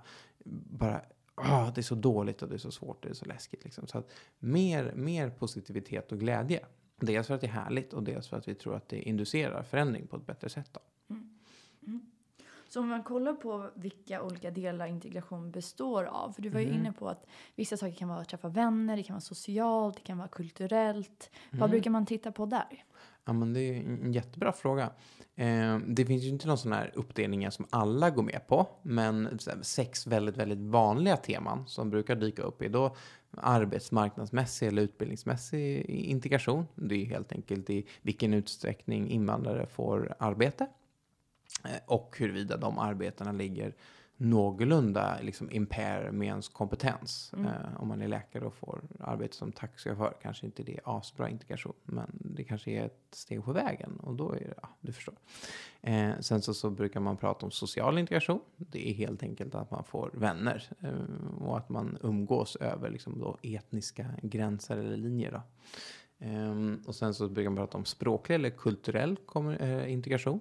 [0.48, 1.02] bara
[1.36, 3.64] oh, det är så dåligt och det är så svårt och det är så läskigt.
[3.64, 3.86] Liksom.
[3.86, 6.60] Så att mer, mer positivitet och glädje.
[6.96, 9.62] Dels för att det är härligt och dels för att vi tror att det inducerar
[9.62, 10.70] förändring på ett bättre sätt.
[10.72, 10.80] Då.
[11.10, 11.30] Mm.
[11.86, 12.00] Mm.
[12.68, 16.32] Så om man kollar på vilka olika delar integration består av.
[16.32, 16.80] För du var ju mm.
[16.80, 20.02] inne på att vissa saker kan vara att träffa vänner, det kan vara socialt, det
[20.02, 21.30] kan vara kulturellt.
[21.50, 21.70] Vad mm.
[21.70, 22.84] brukar man titta på där?
[23.24, 24.90] Ja, men det är en jättebra fråga.
[25.36, 29.38] Ehm, det finns ju inte någon sån här uppdelningar som alla går med på, men
[29.62, 32.96] sex väldigt, väldigt vanliga teman som brukar dyka upp är då
[33.36, 36.66] arbetsmarknadsmässig eller utbildningsmässig integration.
[36.74, 40.66] Det är helt enkelt i vilken utsträckning invandrare får arbete
[41.64, 43.74] eh, och huruvida de arbetena ligger
[44.16, 47.32] någorlunda liksom impair med ens kompetens.
[47.32, 47.46] Mm.
[47.46, 51.28] Eh, om man är läkare och får arbete som taxichaufför kanske inte det är asbra
[51.28, 54.92] integration, men det kanske är ett steg på vägen och då är det, ja, du
[54.92, 55.14] förstår.
[55.80, 58.40] Eh, sen så, så brukar man prata om social integration.
[58.56, 63.18] Det är helt enkelt att man får vänner eh, och att man umgås över liksom
[63.18, 65.32] då etniska gränser eller linjer.
[65.32, 65.42] Då.
[66.26, 69.18] Eh, och sen så brukar man prata om språklig eller kulturell
[69.60, 70.40] eh, integration.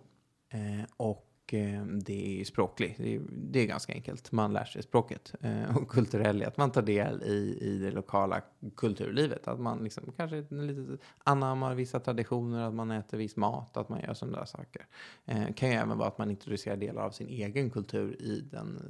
[0.49, 2.95] Eh, och Eh, det är språklig.
[2.97, 4.31] Det är, det är, ganska enkelt.
[4.31, 5.33] Man lär sig språket.
[5.41, 9.47] Eh, och kulturell att man tar del i, i det lokala kulturlivet.
[9.47, 14.01] Att man liksom kanske lite anammar vissa traditioner, att man äter viss mat, att man
[14.01, 14.87] gör sådana där saker.
[15.25, 18.81] Eh, kan ju även vara att man introducerar delar av sin egen kultur i den,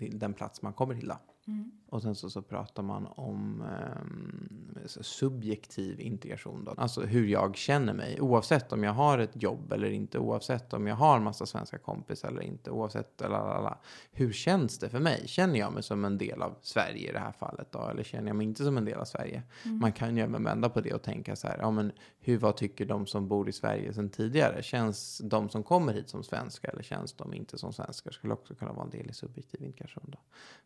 [0.00, 1.12] eh, den plats man kommer till.
[1.48, 1.70] Mm.
[1.88, 6.64] Och sen så, så pratar man om eh, subjektiv integration.
[6.64, 6.74] Då.
[6.76, 8.20] Alltså hur jag känner mig.
[8.20, 10.18] Oavsett om jag har ett jobb eller inte.
[10.18, 12.70] Oavsett om jag har massa svenska kompisar eller inte.
[12.70, 13.78] Oavsett lalala.
[14.12, 15.22] Hur känns det för mig?
[15.26, 17.88] Känner jag mig som en del av Sverige i det här fallet då?
[17.88, 19.17] Eller känner jag mig inte som en del av Sverige?
[19.24, 19.78] Mm.
[19.78, 21.58] Man kan ju även vända på det och tänka så här.
[21.58, 24.62] Ja, men hur, vad tycker de som bor i Sverige sedan tidigare?
[24.62, 28.10] Känns de som kommer hit som svenskar eller känns de inte som svenskar?
[28.10, 30.18] Skulle också kunna vara en del i subjektiv integration då.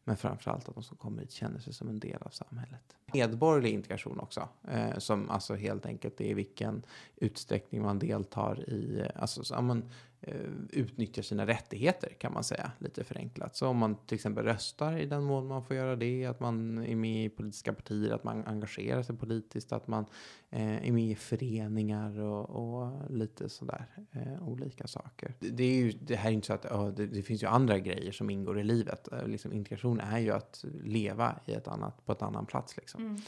[0.05, 2.97] Men framförallt att de som kommer hit känner sig som en del av samhället.
[3.13, 6.83] Medborgerlig integration också, eh, som alltså helt enkelt är i vilken
[7.17, 9.89] utsträckning man deltar i, alltså, så, man, Eh,
[10.25, 10.35] Eh,
[10.71, 13.57] utnyttjar sina rättigheter kan man säga lite förenklat.
[13.57, 16.79] Så om man till exempel röstar i den mån man får göra det, att man
[16.79, 20.07] är med i politiska partier, att man engagerar sig politiskt, att man
[20.53, 25.35] eh, är med i föreningar och, och lite sådär eh, olika saker.
[25.39, 27.79] Det, är ju, det här är inte så att oh, det, det, finns ju andra
[27.79, 29.09] grejer som ingår i livet.
[29.27, 32.77] Liksom, integration är ju att leva i ett annat, på ett annan plats.
[32.77, 33.01] Liksom.
[33.01, 33.21] Mm.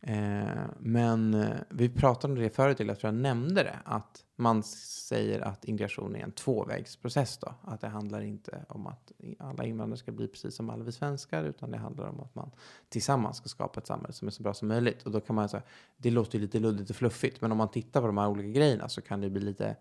[0.00, 4.62] Eh, men eh, vi pratade om det förut, jag tror jag nämnde det, att man
[4.62, 7.54] säger att integration är en tvåvägsprocess då.
[7.62, 11.44] Att det handlar inte om att alla invandrare ska bli precis som alla vi svenskar,
[11.44, 12.50] utan det handlar om att man
[12.88, 15.02] tillsammans ska skapa ett samhälle som är så bra som möjligt.
[15.02, 15.62] Och då kan man säga,
[15.96, 18.88] det låter ju lite och fluffigt, men om man tittar på de här olika grejerna
[18.88, 19.76] så kan det bli lite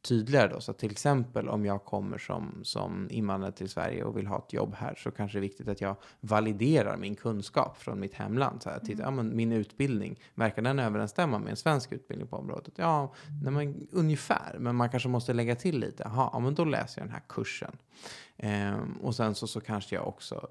[0.00, 0.60] tydligare då.
[0.60, 4.52] Så till exempel om jag kommer som, som invandrare till Sverige och vill ha ett
[4.52, 8.62] jobb här så kanske det är viktigt att jag validerar min kunskap från mitt hemland.
[8.62, 9.04] Så här, titta, mm.
[9.04, 12.74] ja, men min utbildning, verkar den överensstämma med en svensk utbildning på området?
[12.76, 16.02] Ja, nej, men, ungefär, men man kanske måste lägga till lite.
[16.02, 17.76] Jaha, ja, men då läser jag den här kursen.
[18.36, 20.48] Ehm, och sen så, så kanske jag också,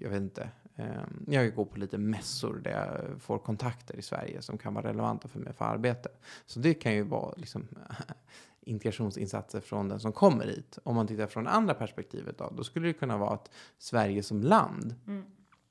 [0.00, 4.42] jag vet inte, Ehm, jag går på lite mässor där jag får kontakter i Sverige
[4.42, 6.08] som kan vara relevanta för mig för arbete.
[6.46, 7.68] Så det kan ju vara liksom
[8.60, 10.78] integrationsinsatser från den som kommer hit.
[10.82, 14.42] Om man tittar från andra perspektivet då, då skulle det kunna vara att Sverige som
[14.42, 15.24] land mm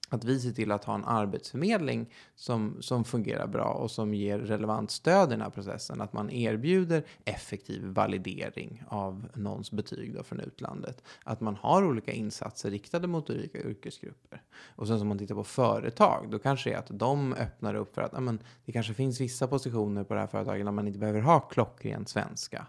[0.10, 4.40] att vi ser till att ha en arbetsförmedling som, som fungerar bra och som ger
[4.40, 6.02] relevant stöd i den här processen.
[6.02, 11.04] Att man erbjuder effektiv validering av någons betyg då från utlandet.
[11.24, 14.42] Att man har olika insatser riktade mot olika yrkesgrupper.
[14.76, 17.96] Och sen som man tittar på företag, då kanske det är att de öppnar upp
[17.96, 21.00] för att amen, det kanske finns vissa positioner på det här företaget där man inte
[21.00, 22.68] behöver ha klockren svenska.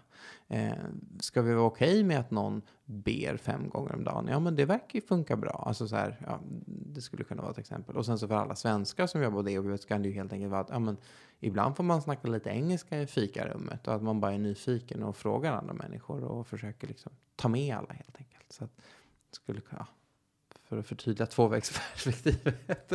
[0.51, 0.73] Eh,
[1.19, 4.27] ska vi vara okej okay med att någon ber fem gånger om dagen?
[4.27, 5.63] Ja, men det verkar ju funka bra.
[5.67, 7.97] Alltså så här, ja, det skulle kunna vara ett exempel.
[7.97, 10.33] Och sen så för alla svenskar som jobbar på det så kan det ju helt
[10.33, 10.97] enkelt vara att ja, men,
[11.39, 15.15] ibland får man snacka lite engelska i fikarummet och att man bara är nyfiken och
[15.15, 18.51] frågar andra människor och försöker liksom ta med alla helt enkelt.
[18.51, 18.71] Så att,
[19.31, 19.87] skulle kunna,
[20.63, 22.93] för att förtydliga tvåvägsperspektivet.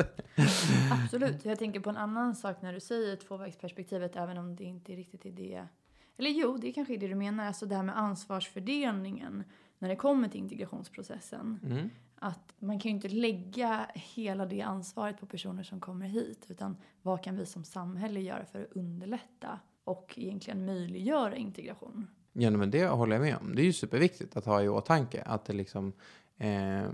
[0.91, 1.45] Absolut.
[1.45, 5.27] Jag tänker på en annan sak när du säger tvåvägsperspektivet, även om det inte riktigt
[5.27, 5.67] är det
[6.17, 7.47] eller jo, det är kanske är det du menar.
[7.47, 9.45] Alltså det här med ansvarsfördelningen
[9.79, 11.61] när det kommer till integrationsprocessen.
[11.65, 11.91] Mm.
[12.17, 16.47] Att man kan ju inte lägga hela det ansvaret på personer som kommer hit.
[16.49, 22.07] Utan vad kan vi som samhälle göra för att underlätta och egentligen möjliggöra integration?
[22.33, 23.55] Ja, men det håller jag med om.
[23.55, 25.93] Det är ju superviktigt att ha i åtanke att det liksom
[26.39, 26.85] Eh,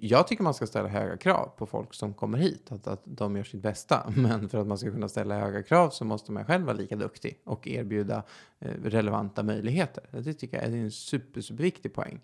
[0.00, 3.36] jag tycker man ska ställa höga krav på folk som kommer hit, att, att de
[3.36, 4.12] gör sitt bästa.
[4.16, 6.96] Men för att man ska kunna ställa höga krav så måste man själv vara lika
[6.96, 8.22] duktig och erbjuda
[8.58, 10.04] eh, relevanta möjligheter.
[10.10, 12.20] Det tycker jag är en super, superviktig poäng.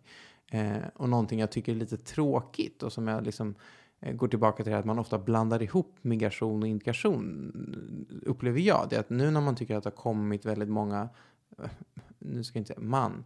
[0.50, 3.54] Eh, och någonting jag tycker är lite tråkigt och som jag liksom
[4.00, 7.52] eh, går tillbaka till att man ofta blandar ihop migration och integration,
[8.10, 8.86] eh, upplever jag.
[8.90, 11.08] Det är att nu när man tycker att det har kommit väldigt många
[12.26, 13.24] nu ska jag inte säga man,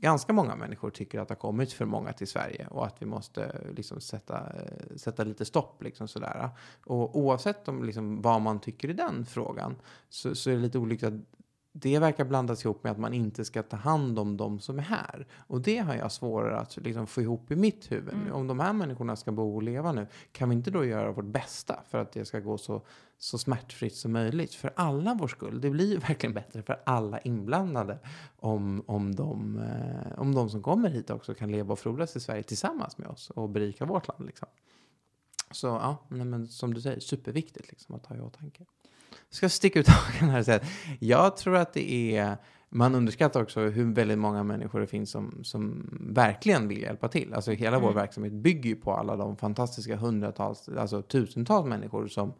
[0.00, 3.06] ganska många människor tycker att det har kommit för många till Sverige och att vi
[3.06, 4.52] måste liksom sätta,
[4.96, 5.82] sätta lite stopp.
[5.82, 6.48] Liksom sådär.
[6.84, 9.76] Och oavsett om, liksom, vad man tycker i den frågan
[10.08, 11.39] så, så är det lite olyckligt att
[11.72, 14.82] det verkar blandas ihop med att man inte ska ta hand om de som är
[14.82, 15.26] här.
[15.46, 18.14] Och det har jag svårare att liksom få ihop i mitt huvud.
[18.14, 18.32] Mm.
[18.32, 21.24] Om de här människorna ska bo och leva nu, kan vi inte då göra vårt
[21.24, 22.82] bästa för att det ska gå så,
[23.18, 24.54] så smärtfritt som möjligt?
[24.54, 25.60] För alla vår skull.
[25.60, 27.98] Det blir ju verkligen bättre för alla inblandade
[28.36, 32.20] om, om, de, eh, om de som kommer hit också kan leva och frodas i
[32.20, 34.26] Sverige tillsammans med oss och berika vårt land.
[34.26, 34.48] Liksom.
[35.50, 38.64] Så ja, men som du säger, superviktigt liksom, att ha i åtanke
[39.30, 40.66] ska sticka ut hakan här och säga att
[40.98, 42.36] jag tror att det är
[42.72, 47.34] man underskattar också hur väldigt många människor det finns som, som verkligen vill hjälpa till.
[47.34, 47.88] Alltså hela mm.
[47.88, 52.32] vår verksamhet bygger ju på alla de fantastiska hundratals, alltså tusentals människor som,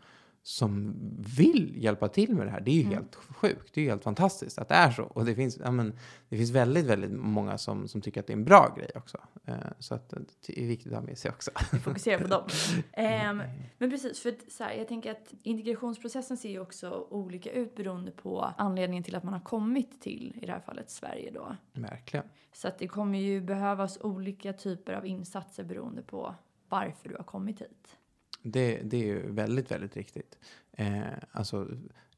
[0.42, 0.94] som
[1.36, 2.60] vill hjälpa till med det här.
[2.60, 2.94] Det är ju mm.
[2.94, 3.74] helt sjukt.
[3.74, 5.02] Det är ju helt fantastiskt att det är så.
[5.02, 5.98] Och det finns, ja, men,
[6.28, 9.18] det finns väldigt, väldigt många som, som tycker att det är en bra grej också.
[9.44, 10.14] Eh, så att
[10.46, 11.50] det är viktigt att ha med sig också.
[11.82, 12.48] Fokusera på dem.
[12.92, 13.34] Eh,
[13.78, 18.10] men precis, för så här, jag tänker att integrationsprocessen ser ju också olika ut beroende
[18.10, 21.56] på anledningen till att man har kommit till, i det här fallet, Sverige då.
[21.72, 22.26] Verkligen.
[22.52, 26.34] Så att det kommer ju behövas olika typer av insatser beroende på
[26.68, 27.96] varför du har kommit hit.
[28.42, 30.38] Det, det är ju väldigt, väldigt riktigt.
[30.72, 31.68] Eh, alltså,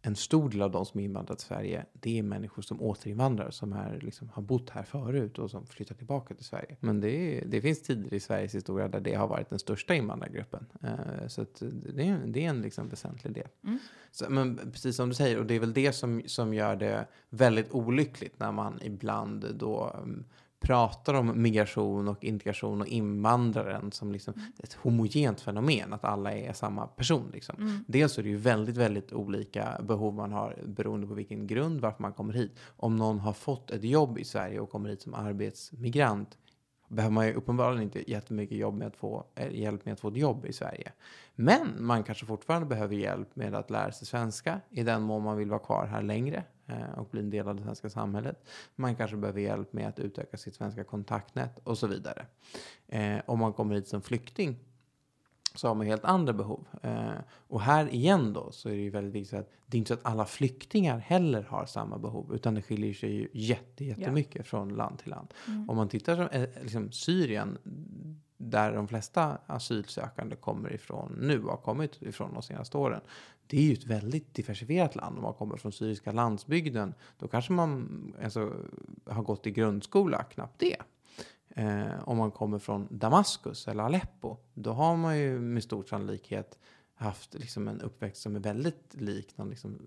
[0.05, 3.73] en stor del av de som invandrat till Sverige, det är människor som återinvandrar, som
[3.73, 6.77] är, liksom, har bott här förut och som flyttar tillbaka till Sverige.
[6.81, 9.95] Men det, är, det finns tider i Sveriges historia där det har varit den största
[9.95, 10.67] invandrargruppen.
[10.83, 11.47] Eh, så
[11.95, 13.49] det, är, det är en liksom väsentlig del.
[13.65, 13.79] Mm.
[14.11, 17.07] Så, men precis som du säger, och det är väl det som, som gör det
[17.31, 20.25] väldigt olyckligt när man ibland då um,
[20.63, 24.53] pratar om migration och integration och invandraren som liksom mm.
[24.59, 27.31] ett homogent fenomen, att alla är samma person.
[27.33, 27.57] Liksom.
[27.59, 27.85] Mm.
[27.89, 32.03] Dels är det ju väldigt, väldigt olika behov man har beroende på vilken grund, varför
[32.03, 32.59] man kommer hit.
[32.77, 36.39] Om någon har fått ett jobb i Sverige och kommer hit som arbetsmigrant
[36.89, 40.09] behöver man ju uppenbarligen inte jättemycket jobb med att få, eh, hjälp med att få
[40.09, 40.93] ett jobb i Sverige.
[41.35, 45.37] Men man kanske fortfarande behöver hjälp med att lära sig svenska i den mån man
[45.37, 46.45] vill vara kvar här längre
[46.97, 48.45] och bli en del av det svenska samhället.
[48.75, 52.27] Man kanske behöver hjälp med att utöka sitt svenska kontaktnät och så vidare.
[52.89, 54.59] Eh, om man kommer hit som flykting
[55.55, 56.67] så har man helt andra behov.
[56.83, 57.11] Eh,
[57.49, 59.95] och här igen då så är det ju väldigt viktigt att det är inte så
[59.95, 64.43] att alla flyktingar heller har samma behov utan det skiljer sig ju jätte, jättemycket ja.
[64.43, 65.35] från land till land.
[65.47, 65.71] Mm.
[65.71, 67.59] Om man tittar på eh, liksom Syrien
[68.37, 73.01] där de flesta asylsökande kommer ifrån nu har kommit ifrån de senaste åren.
[73.53, 75.17] Det är ju ett väldigt diversifierat land.
[75.17, 78.53] Om man kommer från syriska landsbygden då kanske man alltså,
[79.07, 80.77] har gått i grundskola, knappt det.
[81.49, 86.59] Eh, om man kommer från Damaskus eller Aleppo, då har man ju med stor sannolikhet
[86.95, 89.79] haft liksom en uppväxt som är väldigt lik någon liksom,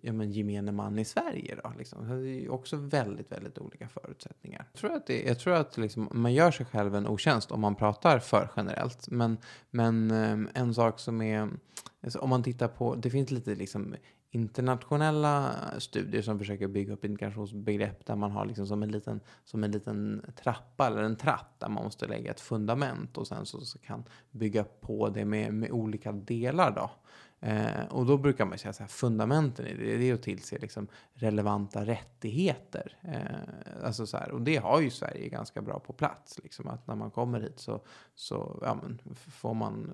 [0.00, 1.60] ja, men gemene man i Sverige.
[1.64, 2.08] Då, liksom.
[2.08, 4.66] Det är ju också väldigt, väldigt olika förutsättningar.
[4.72, 7.60] Jag tror att, det, jag tror att liksom, man gör sig själv en otjänst om
[7.60, 9.10] man pratar för generellt.
[9.10, 9.38] Men,
[9.70, 11.48] men eh, en sak som är,
[12.02, 13.94] alltså, om man tittar på, det finns lite liksom
[14.30, 19.64] internationella studier som försöker bygga upp integrationsbegrepp där man har liksom som, en liten, som
[19.64, 23.60] en liten trappa eller en tratt där man måste lägga ett fundament och sen så,
[23.60, 26.70] så kan bygga på det med, med olika delar.
[26.70, 26.90] Då.
[27.42, 30.88] Eh, och då brukar man säga att fundamenten i det, det är att tillse liksom
[31.12, 32.98] relevanta rättigheter.
[33.02, 36.40] Eh, alltså så här, och det har ju Sverige ganska bra på plats.
[36.42, 37.80] Liksom, att när man kommer hit så,
[38.14, 39.92] så ja, men, får man,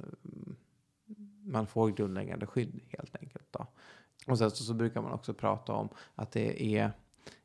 [1.46, 3.46] man får grundläggande skydd helt enkelt.
[3.50, 3.66] Då.
[4.26, 6.92] Och sen så, så, brukar man också prata om att det är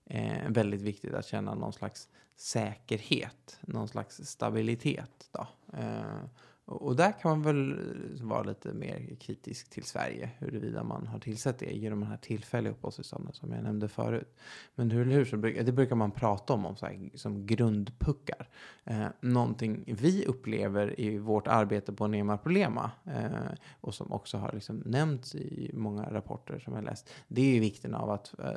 [0.05, 5.29] eh, väldigt viktigt att känna någon slags säkerhet, någon slags stabilitet.
[5.31, 5.47] Då.
[5.77, 6.23] Eh,
[6.71, 11.19] och där kan man väl eh, vara lite mer kritisk till Sverige, huruvida man har
[11.19, 14.35] tillsatt det genom de här tillfälliga uppehållstillstånden som jag nämnde förut.
[14.75, 18.49] Men hur, hur så brukar, det brukar man prata om, om så här, som grundpuckar.
[18.83, 24.51] Eh, någonting vi upplever i vårt arbete på Nema Problema eh, och som också har
[24.53, 28.51] liksom nämnts i många rapporter som jag läst, det är ju vikten av att eh,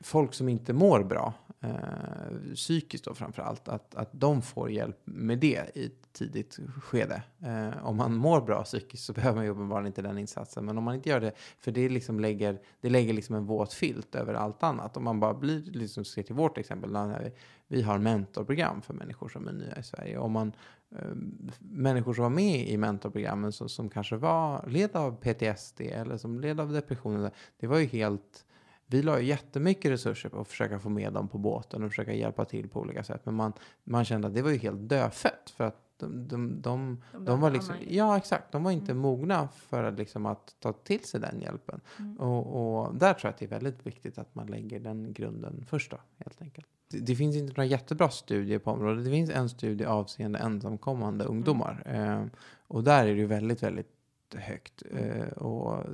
[0.00, 4.96] folk som inte mår bra, eh, psykiskt då framför allt, att, att de får hjälp
[5.04, 7.22] med det i ett tidigt skede.
[7.40, 10.64] Eh, om man mår bra psykiskt så behöver man ju uppenbarligen inte den insatsen.
[10.64, 13.72] Men om man inte gör det, för det, liksom lägger, det lägger liksom en våt
[13.72, 14.96] filt över allt annat.
[14.96, 17.32] Om man bara blir, liksom, ser till vårt exempel, när vi,
[17.68, 20.18] vi har mentorprogram för människor som är nya i Sverige.
[20.18, 20.52] Om man,
[20.96, 21.14] eh,
[21.58, 26.40] människor som var med i mentorprogrammen som, som kanske var led av PTSD eller som
[26.40, 28.44] led av depression, det var ju helt
[28.90, 32.44] vi la jättemycket resurser på att försöka få med dem på båten och försöka hjälpa
[32.44, 33.20] till på olika sätt.
[33.24, 33.52] Men man,
[33.84, 35.52] man kände att det var ju helt dödfött.
[35.56, 39.02] För att de, de, de, de, var liksom, ja exakt, de var inte mm.
[39.02, 41.80] mogna för att, liksom, att ta till sig den hjälpen.
[41.98, 42.16] Mm.
[42.16, 45.64] Och, och, där tror jag att det är väldigt viktigt att man lägger den grunden
[45.68, 46.66] först då, helt enkelt.
[46.90, 49.04] Det, det, finns inte några jättebra studier på området.
[49.04, 51.36] Det finns en studie avseende ensamkommande mm.
[51.36, 51.82] ungdomar.
[51.86, 52.22] Mm.
[52.22, 52.26] Eh,
[52.66, 53.94] och där är det ju väldigt, väldigt
[54.34, 54.82] högt.
[54.90, 55.84] Eh, och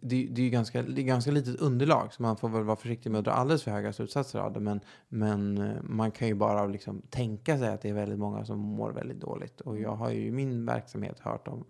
[0.00, 3.10] det, det, är ganska, det är ganska litet underlag så man får väl vara försiktig
[3.10, 4.60] med att dra alldeles för höga slutsatser av det.
[4.60, 8.44] Men, men eh, man kan ju bara liksom tänka sig att det är väldigt många
[8.44, 9.60] som mår väldigt dåligt.
[9.60, 11.64] Och jag har ju i min verksamhet hört om,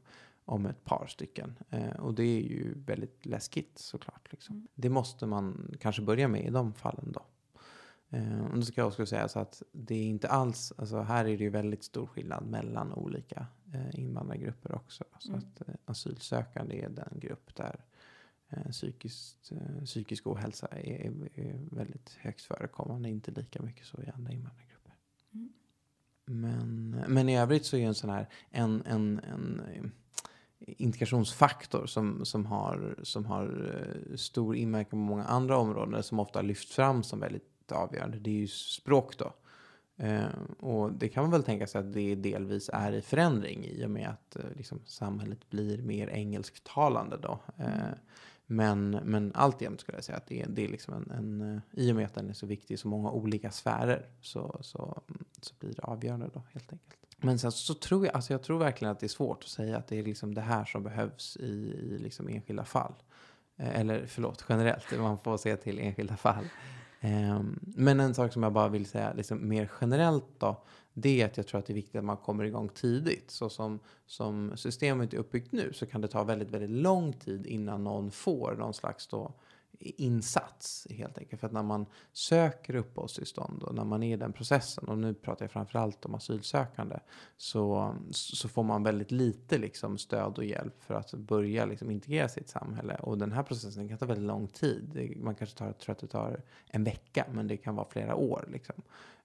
[0.45, 1.59] om ett par stycken.
[1.71, 4.29] Eh, och det är ju väldigt läskigt såklart.
[4.31, 4.57] Liksom.
[4.57, 4.69] Mm.
[4.75, 7.23] Det måste man kanske börja med i de fallen då.
[8.11, 11.25] Eh, och då ska jag också säga så att det är inte alls, alltså här
[11.25, 15.05] är det ju väldigt stor skillnad mellan olika eh, invandrargrupper också.
[15.19, 15.45] Så mm.
[15.45, 17.85] att eh, asylsökande är den grupp där
[18.71, 24.33] psykiskt, eh, psykisk ohälsa är, är, väldigt högt förekommande, inte lika mycket så i andra
[24.33, 24.93] invandrargrupper.
[25.35, 25.53] Mm.
[26.25, 29.93] Men, men i övrigt så är en sån här, en, en, en
[30.59, 36.43] integrationsfaktor som, som har, som har eh, stor inverkan på många andra områden som ofta
[36.43, 38.19] lyfts fram som väldigt avgörande.
[38.19, 39.33] Det är ju språk då.
[39.97, 40.27] Eh,
[40.59, 43.91] och det kan man väl tänka sig att det delvis är i förändring i och
[43.91, 47.41] med att eh, liksom, samhället blir mer engelsktalande då.
[48.51, 51.85] Men, men alltjämt skulle jag säga att det är, det är liksom en, en, eh,
[51.85, 55.03] i och med att den är så viktig i så många olika sfärer så, så,
[55.09, 56.99] mm, så blir det avgörande då helt enkelt.
[57.17, 59.77] Men sen så tror jag, alltså jag tror verkligen att det är svårt att säga
[59.77, 62.95] att det är liksom det här som behövs i, i liksom enskilda fall.
[63.57, 66.45] Eh, eller förlåt, generellt, man får se till enskilda fall.
[67.01, 70.65] Ehm, men en sak som jag bara vill säga liksom mer generellt då,
[70.95, 73.31] det är att jag tror att det är viktigt att man kommer igång tidigt.
[73.31, 77.47] Så som, som systemet är uppbyggt nu så kan det ta väldigt, väldigt lång tid
[77.47, 79.35] innan någon får någon slags då
[79.81, 81.41] insats helt enkelt.
[81.41, 85.15] För att när man söker uppehållstillstånd och när man är i den processen och nu
[85.15, 86.99] pratar jag framförallt om asylsökande
[87.37, 92.29] så, så får man väldigt lite liksom stöd och hjälp för att börja liksom integrera
[92.29, 92.95] sitt samhälle.
[92.95, 95.15] Och den här processen kan ta väldigt lång tid.
[95.17, 98.49] Man kanske tar, tror att det tar en vecka men det kan vara flera år.
[98.53, 98.83] Liksom.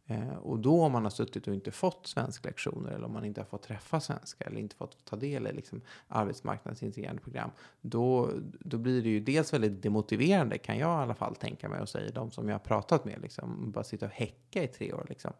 [0.07, 3.41] Eh, och då om man har suttit och inte fått svensklektioner eller om man inte
[3.41, 7.49] har fått träffa svenskar eller inte fått ta del i liksom, arbetsmarknadsintegrerande program.
[7.81, 8.29] Då,
[8.59, 11.89] då blir det ju dels väldigt demotiverande kan jag i alla fall tänka mig och
[11.89, 13.21] säga de som jag har pratat med.
[13.21, 15.05] Liksom, bara sitta och häcka i tre år.
[15.09, 15.33] Liksom.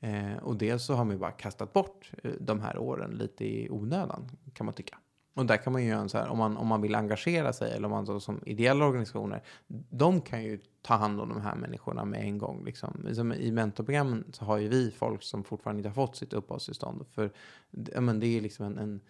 [0.00, 3.44] Eh, och dels så har man ju bara kastat bort eh, de här åren lite
[3.44, 4.98] i onödan kan man tycka.
[5.34, 7.72] Och där kan man ju göra så här, om man, om man vill engagera sig
[7.72, 9.42] eller om man så, som ideella organisationer,
[9.90, 12.64] de kan ju ta hand om de här människorna med en gång.
[12.64, 13.08] Liksom.
[13.14, 17.06] Som I mentorprogrammen så har ju vi folk som fortfarande inte har fått sitt uppehållstillstånd.
[17.10, 17.30] För
[17.70, 19.00] ja, men det är liksom en, en,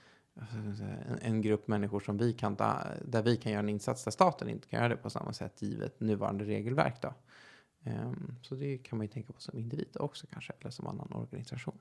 [1.08, 4.10] en, en grupp människor som vi kan ta, där vi kan göra en insats där
[4.10, 7.02] staten inte kan göra det på samma sätt givet nuvarande regelverk.
[7.02, 7.14] Då.
[7.86, 11.12] Um, så det kan man ju tänka på som individ också kanske, eller som annan
[11.12, 11.78] organisation.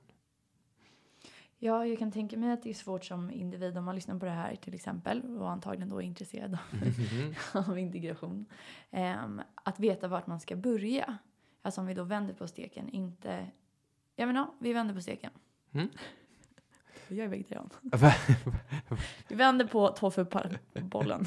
[1.64, 4.24] Ja, jag kan tänka mig att det är svårt som individ om man lyssnar på
[4.24, 7.34] det här till exempel och antagligen då är intresserad av, mm.
[7.70, 8.46] av integration.
[8.90, 11.18] Um, att veta vart man ska börja.
[11.62, 13.46] Alltså om vi då vänder på steken, inte...
[14.16, 15.30] Jag menar, vi vänder på steken.
[15.72, 15.88] Mm.
[17.08, 17.70] Jag är vegetarian.
[19.28, 21.26] vi vänder på tofubollen.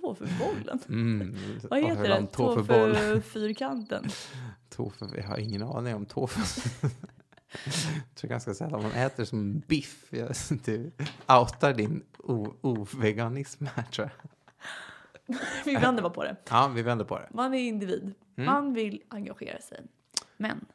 [0.00, 0.78] Tofubollen?
[0.88, 1.36] Mm.
[1.70, 2.26] Vad heter det?
[2.26, 4.08] Tofu-fyrkanten?
[4.68, 6.40] Tofu, jag har ingen aning om tofu.
[7.64, 10.04] Jag tror ganska sällan man äter som biff.
[10.64, 10.92] Du
[11.28, 12.04] outar din
[12.60, 14.28] oveganism här tror jag.
[15.64, 16.36] vi vänder bara på det.
[16.50, 17.28] Ja, vi vänder på det.
[17.30, 18.14] Man är individ.
[18.36, 18.46] Mm.
[18.46, 19.80] Man vill engagera sig.
[20.36, 20.66] Men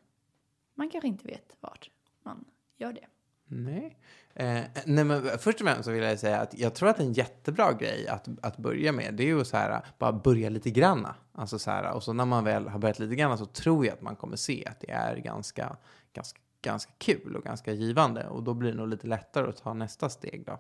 [0.76, 1.89] man kanske inte vet vart
[2.24, 2.45] man
[2.78, 3.05] gör det.
[3.45, 3.97] Nej.
[4.34, 7.13] Eh, nej men först och främst så vill jag säga att jag tror att en
[7.13, 11.15] jättebra grej att, att börja med det är ju så här bara börja lite granna.
[11.34, 13.93] Alltså så här, och så när man väl har börjat lite granna så tror jag
[13.93, 15.78] att man kommer se att det är ganska,
[16.13, 18.28] ganska ganska kul och ganska givande.
[18.28, 20.59] Och då blir det nog lite lättare att ta nästa steg då.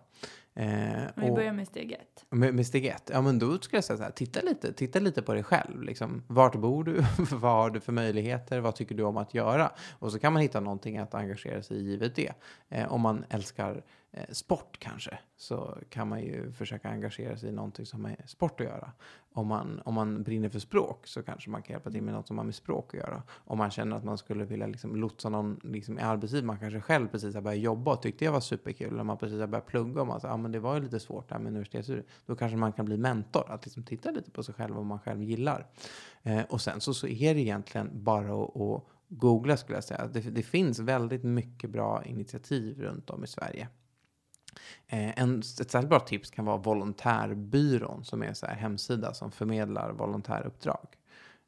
[0.55, 2.25] Eh, vi börjar med steg ett.
[2.29, 3.09] Med, med, steg ett?
[3.13, 5.81] Ja, men då skulle jag säga så här, titta lite, titta lite på dig själv.
[5.81, 7.05] Liksom, vart bor du?
[7.31, 8.59] vad har du för möjligheter?
[8.59, 9.71] Vad tycker du om att göra?
[9.99, 12.31] Och så kan man hitta någonting att engagera sig i givet det.
[12.69, 13.83] Eh, om man älskar
[14.29, 18.67] sport kanske, så kan man ju försöka engagera sig i någonting som har sport att
[18.67, 18.91] göra.
[19.33, 22.27] Om man, om man brinner för språk så kanske man kan hjälpa till med något
[22.27, 23.23] som har med språk att göra.
[23.29, 26.81] Om man känner att man skulle vilja liksom lotsa någon liksom i arbetsliv, man kanske
[26.81, 29.67] själv precis har börjat jobba och tyckte det var superkul, eller man precis har börjat
[29.67, 32.05] plugga och man säger, ja men det var ju lite svårt där med universitetsstudier.
[32.25, 34.85] Då kanske man kan bli mentor, att liksom titta lite på sig själv och vad
[34.85, 35.67] man själv gillar.
[36.23, 40.07] Eh, och sen så, så är det egentligen bara att, att googla skulle jag säga.
[40.07, 43.67] Det, det finns väldigt mycket bra initiativ runt om i Sverige.
[44.87, 49.31] Eh, en, ett särskilt bra tips kan vara Volontärbyrån som är en så hemsida som
[49.31, 50.87] förmedlar volontäruppdrag.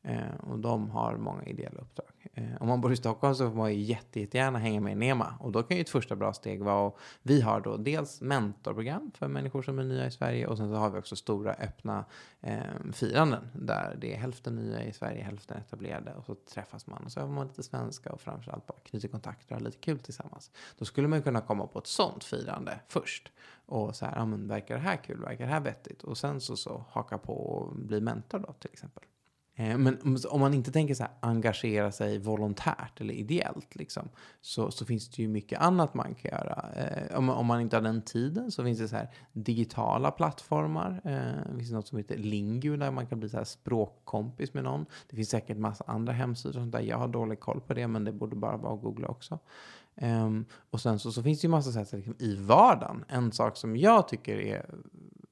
[0.03, 2.14] Eh, och de har många ideella uppdrag.
[2.33, 4.95] Eh, om man bor i Stockholm så får man ju jätte, jättegärna hänga med i
[4.95, 5.33] NEMA.
[5.39, 9.11] Och då kan ju ett första bra steg vara att vi har då dels mentorprogram
[9.15, 12.05] för människor som är nya i Sverige och sen så har vi också stora öppna
[12.41, 12.59] eh,
[12.93, 17.11] firanden där det är hälften nya i Sverige, hälften etablerade och så träffas man och
[17.11, 20.51] så övar man lite svenska och framförallt bara knyter kontakter och har lite kul tillsammans.
[20.77, 23.31] Då skulle man kunna komma på ett sånt firande först
[23.65, 26.41] och så här, ja men verkar det här kul, verkar det här vettigt och sen
[26.41, 29.03] så, så haka på och bli mentor då till exempel.
[29.57, 34.09] Eh, men om man inte tänker så här, engagera sig volontärt eller ideellt liksom,
[34.41, 36.65] så, så finns det ju mycket annat man kan göra.
[36.75, 41.01] Eh, om, om, man inte har den tiden så finns det så här digitala plattformar.
[41.03, 44.63] Eh, det finns något som heter Lingu där man kan bli så här språkkompis med
[44.63, 44.85] någon.
[45.09, 46.79] Det finns säkert massa andra hemsidor och där.
[46.79, 49.39] Jag har dålig koll på det men det borde bara vara att googla också.
[49.95, 50.29] Eh,
[50.69, 53.05] och sen så, så finns det ju massa sätt liksom, i vardagen.
[53.07, 54.65] En sak som jag tycker är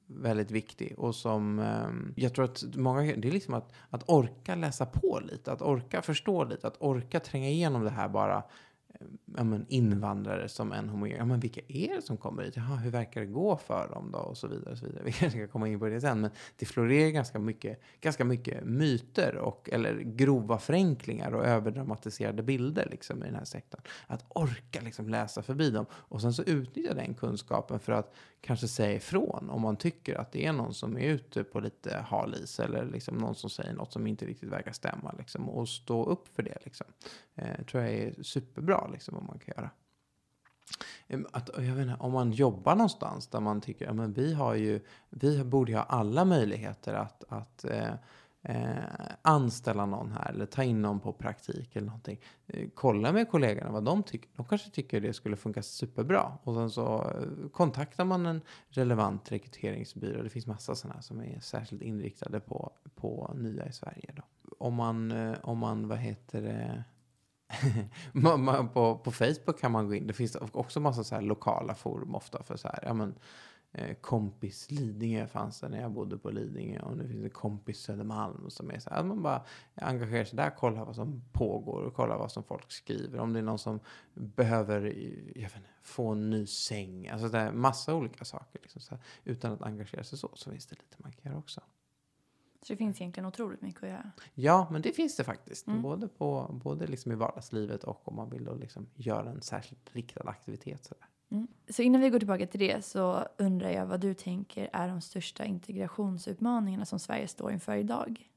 [0.06, 4.54] väldigt viktig och som eh, jag tror att många, det är liksom att, att orka
[4.54, 8.42] läsa på lite, att orka förstå lite, att orka tränga igenom det här bara
[9.36, 11.16] ja, men invandrare som en homogen.
[11.18, 12.56] Ja, men vilka är det som kommer hit?
[12.56, 14.18] Jaha, hur verkar det gå för dem då?
[14.18, 14.72] Och så vidare.
[14.72, 15.02] Och så vidare.
[15.04, 16.20] Vi kanske ska komma in på det sen.
[16.20, 22.88] Men det florerar ganska mycket, ganska mycket myter och, eller grova förenklingar och överdramatiserade bilder
[22.90, 23.80] liksom, i den här sektorn.
[24.06, 28.68] Att orka liksom, läsa förbi dem och sen så utnyttja den kunskapen för att kanske
[28.68, 32.34] säga ifrån om man tycker att det är någon som är ute på lite hal
[32.34, 36.04] is eller liksom någon som säger något som inte riktigt verkar stämma liksom, och stå
[36.04, 36.58] upp för det.
[36.64, 36.86] Liksom.
[37.34, 39.70] Eh, tror jag är superbra liksom, vad man kan göra.
[41.32, 44.54] Att, jag vet inte, om man jobbar någonstans där man tycker att ja, vi har
[44.54, 44.80] ju,
[45.10, 47.94] vi borde ha alla möjligheter att, att eh,
[48.44, 48.84] eh,
[49.22, 52.20] anställa någon här eller ta in någon på praktik eller någonting.
[52.46, 54.30] Eh, kolla med kollegorna vad de tycker.
[54.36, 56.38] De kanske tycker det skulle funka superbra.
[56.42, 60.22] Och sen så eh, kontaktar man en relevant rekryteringsbyrå.
[60.22, 64.12] Det finns massa sådana som är särskilt inriktade på, på nya i Sverige.
[64.16, 64.22] Då.
[64.58, 66.84] Om man, eh, om man, vad heter det,
[68.72, 70.06] på, på Facebook kan man gå in.
[70.06, 73.14] Det finns också massa så här lokala forum ofta för så här, ja men
[73.76, 77.80] Eh, kompis Lidingö fanns det när jag bodde på Lidingö och nu finns det kompis
[77.80, 81.82] Södermalm som är så här, att man bara engagerar sig där, kollar vad som pågår
[81.82, 83.18] och kollar vad som folk skriver.
[83.18, 83.80] Om det är någon som
[84.14, 84.80] behöver
[85.34, 88.60] jag vet inte, få en ny säng, alltså det är massa olika saker.
[88.62, 91.38] Liksom, så här, utan att engagera sig så, så finns det lite man kan göra
[91.38, 91.60] också.
[92.64, 94.10] Så det finns egentligen otroligt mycket att göra?
[94.34, 95.66] Ja, men det finns det faktiskt.
[95.66, 95.82] Mm.
[95.82, 99.94] Både, på, både liksom i vardagslivet och om man vill då liksom göra en särskilt
[99.96, 100.84] riktad aktivitet.
[100.84, 101.36] Så där.
[101.36, 101.48] Mm.
[101.68, 105.00] Så innan vi går tillbaka till det så undrar jag vad du tänker är de
[105.00, 108.30] största integrationsutmaningarna som Sverige står inför idag?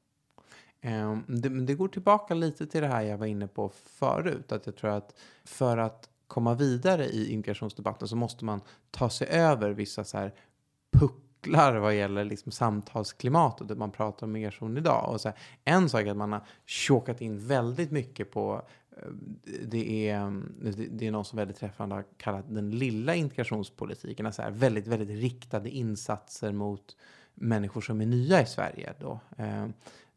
[0.82, 4.52] Um, det, det, går tillbaka lite till det här jag var inne på förut.
[4.52, 8.60] Att jag tror att för att komma vidare i integrationsdebatten så måste man
[8.90, 10.34] ta sig över vissa så här
[11.48, 15.12] pucklar vad gäller liksom samtalsklimatet, där man pratar om migration idag.
[15.12, 18.62] Och så här, en sak är att man har tjåkat in väldigt mycket på
[18.96, 19.08] eh,
[19.62, 20.54] det är, mm,
[20.90, 24.26] det är någon som väldigt träffande har kallat den lilla integrationspolitiken.
[24.26, 26.96] Alltså här väldigt, väldigt riktade insatser mot
[27.34, 28.92] människor som är nya i Sverige.
[28.98, 29.20] Då.
[29.38, 29.66] Eh,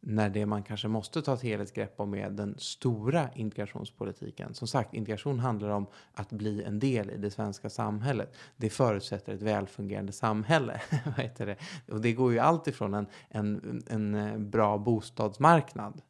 [0.04, 4.54] när det man kanske måste ta ett helhetsgrepp om är den stora integrationspolitiken.
[4.54, 8.36] Som sagt, integration handlar om att bli en del i det svenska samhället.
[8.58, 10.82] Det förutsätter ett välfungerande samhälle.
[11.06, 11.56] Vad heter det?
[11.94, 16.02] Och det går ju alltifrån en, en, en eh, bra bostadsmarknad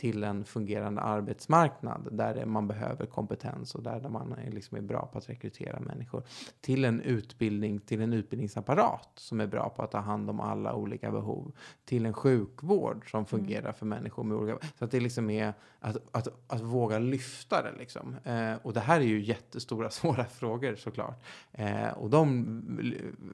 [0.00, 5.06] till en fungerande arbetsmarknad där man behöver kompetens och där man är, liksom är bra
[5.06, 6.22] på att rekrytera människor.
[6.60, 10.74] Till en utbildning, till en utbildningsapparat som är bra på att ta hand om alla
[10.74, 11.52] olika behov.
[11.84, 13.26] Till en sjukvård som mm.
[13.26, 13.74] fungerar mm.
[13.74, 17.78] för människor med olika Så att det liksom är att, att, att våga lyfta det
[17.78, 18.16] liksom.
[18.24, 21.24] Eh, och det här är ju jättestora svåra frågor såklart.
[21.52, 22.62] Eh, och de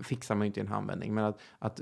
[0.05, 1.14] fixar man ju inte i en handvändning.
[1.14, 1.81] Men att, att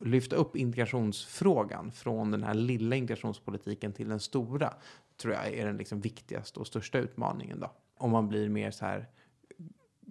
[0.00, 4.74] lyfta upp integrationsfrågan från den här lilla integrationspolitiken till den stora
[5.16, 7.60] tror jag är den liksom viktigaste och största utmaningen.
[7.60, 7.72] Då.
[7.96, 9.08] Om man blir mer så här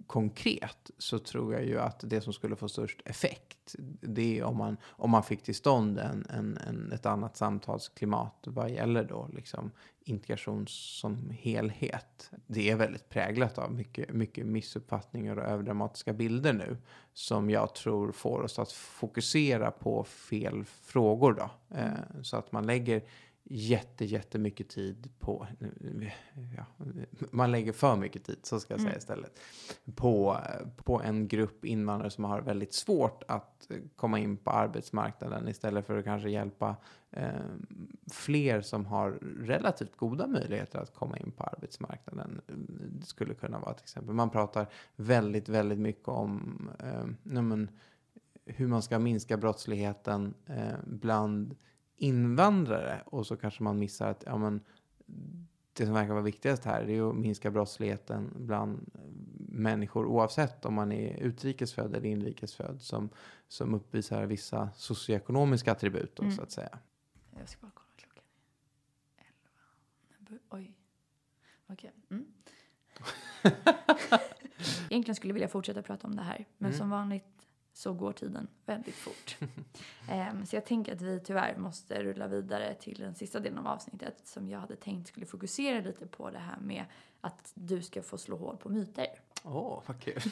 [0.06, 4.56] konkret så tror jag ju att det som skulle få störst effekt det är om
[4.56, 9.28] man, om man fick till stånd en, en, en ett annat samtalsklimat vad gäller då
[9.32, 9.70] liksom
[10.04, 12.30] integration som helhet.
[12.46, 16.76] Det är väldigt präglat av mycket, mycket missuppfattningar och överdramatiska bilder nu
[17.12, 21.76] som jag tror får oss att fokusera på fel frågor då.
[21.76, 23.02] Eh, så att man lägger
[23.44, 25.46] jätte, jättemycket tid på,
[26.56, 26.86] ja,
[27.30, 28.98] man lägger för mycket tid, så ska jag säga mm.
[28.98, 29.40] istället,
[29.94, 30.38] på,
[30.76, 35.98] på en grupp invandrare som har väldigt svårt att komma in på arbetsmarknaden istället för
[35.98, 36.76] att kanske hjälpa
[37.10, 37.30] eh,
[38.12, 42.40] fler som har relativt goda möjligheter att komma in på arbetsmarknaden.
[43.00, 44.14] Det skulle kunna vara ett exempel.
[44.14, 44.66] Man pratar
[44.96, 47.70] väldigt, väldigt mycket om eh, men,
[48.44, 51.56] hur man ska minska brottsligheten eh, bland
[52.02, 54.60] invandrare och så kanske man missar att ja, men,
[55.72, 58.90] det som verkar vara viktigast här är att minska brottsligheten bland
[59.48, 63.10] människor oavsett om man är utrikesfödd eller inrikesfödd som,
[63.48, 66.36] som uppvisar vissa socioekonomiska attribut då, mm.
[66.36, 66.78] så att säga.
[67.38, 68.24] Jag ska bara kolla klockan.
[70.18, 70.38] Elva.
[70.50, 70.74] Oj.
[71.66, 71.92] Okej.
[72.08, 72.18] Okay.
[72.18, 72.26] Mm.
[74.90, 76.78] Egentligen skulle jag vilja fortsätta prata om det här men mm.
[76.78, 77.41] som vanligt
[77.82, 79.36] så går tiden väldigt fort.
[80.30, 83.66] um, så jag tänker att vi tyvärr måste rulla vidare till den sista delen av
[83.66, 86.84] avsnittet som jag hade tänkt skulle fokusera lite på det här med
[87.20, 89.06] att du ska få slå hål på myter.
[89.44, 90.22] Åh, oh, vad kul.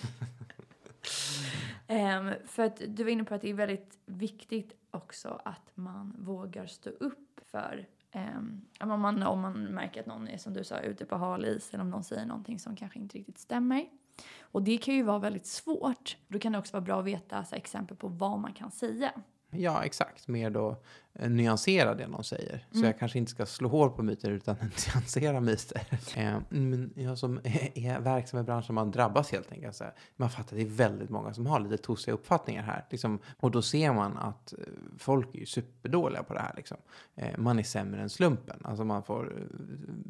[1.88, 6.14] um, för att du var inne på att det är väldigt viktigt också att man
[6.18, 10.64] vågar stå upp för um, om, man, om man märker att någon är som du
[10.64, 13.99] sa ute på hal is eller om någon säger någonting som kanske inte riktigt stämmer.
[14.40, 16.16] Och det kan ju vara väldigt svårt.
[16.28, 19.12] Då kan det också vara bra att veta så exempel på vad man kan säga.
[19.50, 20.28] Ja, exakt.
[20.28, 20.82] Mer då
[21.28, 22.64] nyansera det någon säger.
[22.70, 22.86] Så Mm.
[22.86, 24.56] jag kanske inte ska slå hål på myter utan
[24.94, 25.82] nyansera myter.
[26.16, 27.40] Eh, men jag som
[27.74, 29.76] är, verksam i branschen, man drabbas helt enkelt.
[29.76, 29.94] Så här.
[30.16, 32.84] Man fattar att det är väldigt många som har lite tossiga uppfattningar här.
[32.90, 34.58] Liksom, och då ser man att eh,
[34.98, 36.52] folk är ju superdåliga på det här.
[36.56, 36.76] Liksom.
[37.16, 38.60] Eh, man är sämre än slumpen.
[38.64, 39.44] Alltså man får eh,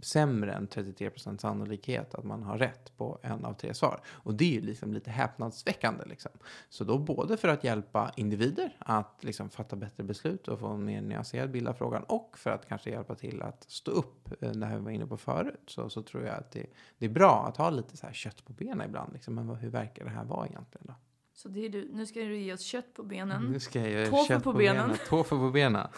[0.03, 4.01] sämre än 33% sannolikhet att man har rätt på en av tre svar.
[4.07, 6.05] Och det är ju liksom lite häpnadsväckande.
[6.07, 6.31] Liksom.
[6.69, 10.85] Så då både för att hjälpa individer att liksom fatta bättre beslut och få en
[10.85, 14.51] mer nyanserad bild av frågan och för att kanske hjälpa till att stå upp, eh,
[14.51, 16.67] det här vi var inne på förut, så, så tror jag att det,
[16.99, 19.13] det är bra att ha lite så här kött på benen ibland.
[19.13, 19.35] Liksom.
[19.35, 20.95] Men hur verkar det här vara egentligen då?
[21.33, 21.89] Så det är du.
[21.93, 23.43] Nu ska du ge oss kött på benen.
[23.53, 24.97] Nu ska jag Tåffer kött på benen.
[25.09, 25.89] Tåffer på benen.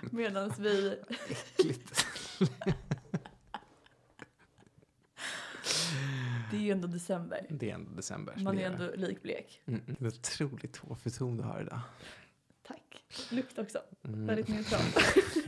[0.10, 0.98] Medan vi...
[1.28, 2.06] Äckligt.
[6.52, 7.46] Det är ju ändå december.
[7.50, 8.34] Det är ändå december.
[8.36, 9.62] Man är ändå likblek.
[9.64, 9.96] Mm, mm.
[9.98, 11.80] Det är otroligt tåfferton du har idag.
[12.62, 13.04] Tack.
[13.30, 13.78] Lukt också.
[14.04, 14.26] Mm.
[14.26, 14.80] Väldigt neutral.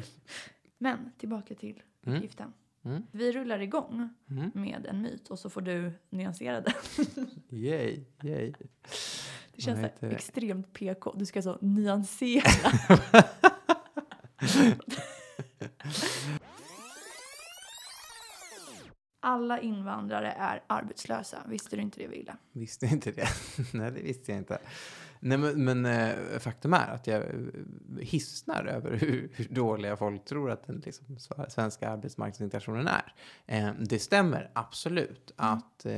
[0.78, 2.22] Men tillbaka till Mm.
[2.22, 2.52] giften.
[2.84, 3.02] Mm.
[3.12, 4.50] Vi rullar igång Mm.
[4.54, 6.74] med en myt och så får du nyansera den.
[7.50, 8.52] Yay, yay.
[9.54, 11.12] Det känns heter extremt PK.
[11.16, 12.50] Du ska så nyansera.
[19.20, 21.42] Alla invandrare är arbetslösa.
[21.48, 22.36] Visste du inte det, Wille?
[22.52, 23.28] Visste inte det.
[23.72, 24.58] Nej, det visste jag inte.
[25.26, 27.30] Nej, men, men eh, faktum är att jag eh,
[28.00, 31.18] hissnar över hur, hur dåliga folk tror att den liksom,
[31.48, 33.14] svenska arbetsmarknadsintegrationen är.
[33.46, 35.92] Eh, det stämmer absolut att eh,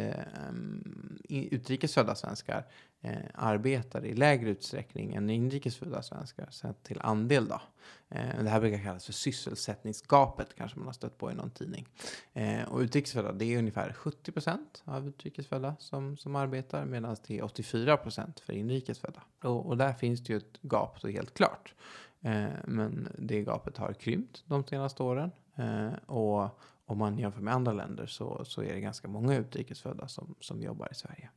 [0.49, 2.65] mm, i- utrikesfödda svenskar
[3.07, 7.49] eh, arbetar i lägre utsträckning än inrikesfödda svenskar sett till andel.
[7.49, 7.61] Då.
[8.09, 11.89] Eh, det här brukar kallas för sysselsättningsgapet, kanske man har stött på i någon tidning.
[12.33, 17.39] Eh, och utrikesfödda, det är ungefär 70 procent av utrikesfödda som, som arbetar medan det
[17.39, 19.23] är 84 procent för inrikesfödda.
[19.43, 21.75] Och, och där finns det ju ett gap, så helt klart.
[22.21, 25.31] Eh, men det gapet har krympt de senaste åren.
[25.55, 30.09] Eh, och om man jämför med andra länder så, så är det ganska många utrikesfödda
[30.09, 31.31] som, som jobbar i Sverige.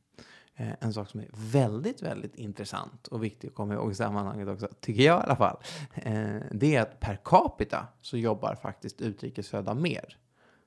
[0.60, 4.48] Eh, en sak som är väldigt, väldigt intressant och viktig att komma ihåg i sammanhanget
[4.48, 5.56] också, tycker jag i alla fall,
[5.94, 10.16] eh, det är att per capita så jobbar faktiskt utrikesfödda mer.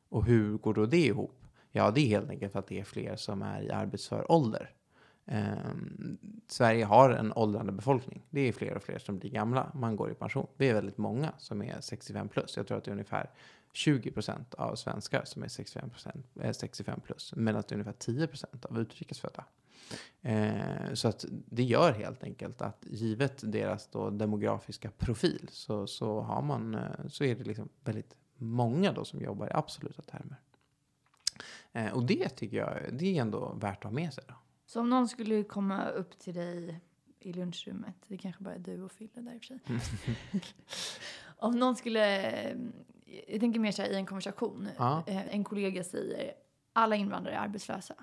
[0.10, 1.46] Och hur går då det ihop?
[1.72, 4.70] Ja, det är helt enkelt att det är fler som är i arbetsför ålder.
[5.26, 6.18] Ehm,
[6.48, 8.26] Sverige har en åldrande befolkning.
[8.30, 9.72] Det är fler och fler som blir gamla.
[9.74, 10.48] Man går i pension.
[10.58, 12.58] Det är väldigt många som är 65 plus.
[12.58, 13.30] Jag tror att det är ungefär
[13.74, 17.34] 20 procent av svenskar som är 65, procent, eh, 65 plus.
[17.36, 19.46] Medan det är ungefär 10 procent av utrikesfödda.
[20.22, 26.22] Eh, så att det gör helt enkelt att givet deras då demografiska profil så, så,
[26.22, 30.38] har man, eh, så är det liksom väldigt många då som jobbar i absoluta termer.
[31.72, 34.24] Eh, och det tycker jag det är ändå värt att ha med sig.
[34.28, 34.34] Då.
[34.66, 36.80] Så om någon skulle komma upp till dig
[37.20, 39.60] i lunchrummet, det kanske bara är du och Fille där i och för sig.
[41.38, 42.30] om någon skulle,
[43.28, 45.04] jag tänker mer så här i en konversation, Ja.
[45.08, 46.34] eh, en kollega säger
[46.74, 47.96] alla invandrare är arbetslösa.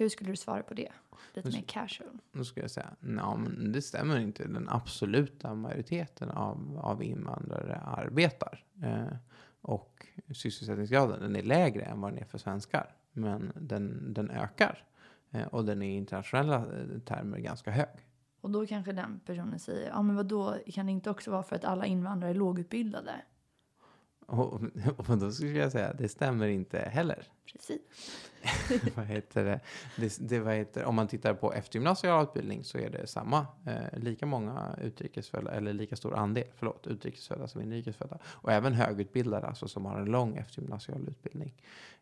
[0.00, 0.88] Hur skulle du svara på det?
[1.34, 2.18] Lite mer casual.
[2.32, 4.48] Då skulle jag säga, nej men det stämmer inte.
[4.48, 8.64] Den absoluta majoriteten av, av invandrare arbetar.
[8.82, 9.16] Eh,
[9.60, 12.96] och sysselsättningsgraden den är lägre än vad den är för svenskar.
[13.12, 14.84] Men den, den ökar.
[15.30, 18.06] Eh, och den är i internationella eh, termer ganska hög.
[18.40, 21.56] Och då kanske den personen säger, ja men vadå, kan det inte också vara för
[21.56, 23.12] att alla invandrare är lågutbildade?
[24.30, 24.62] Och,
[24.96, 27.26] och då skulle jag säga, det stämmer inte heller.
[27.52, 27.80] Precis.
[28.96, 29.60] vad heter det?
[29.96, 33.46] det, det vad heter, om man tittar på eftergymnasial utbildning så är det samma.
[33.66, 38.18] Eh, lika många utrikesfödda, eller lika stor andel, förlåt, utrikesfödda som inrikesfödda.
[38.24, 41.54] Och även högutbildade, alltså som har en lång eftergymnasial utbildning.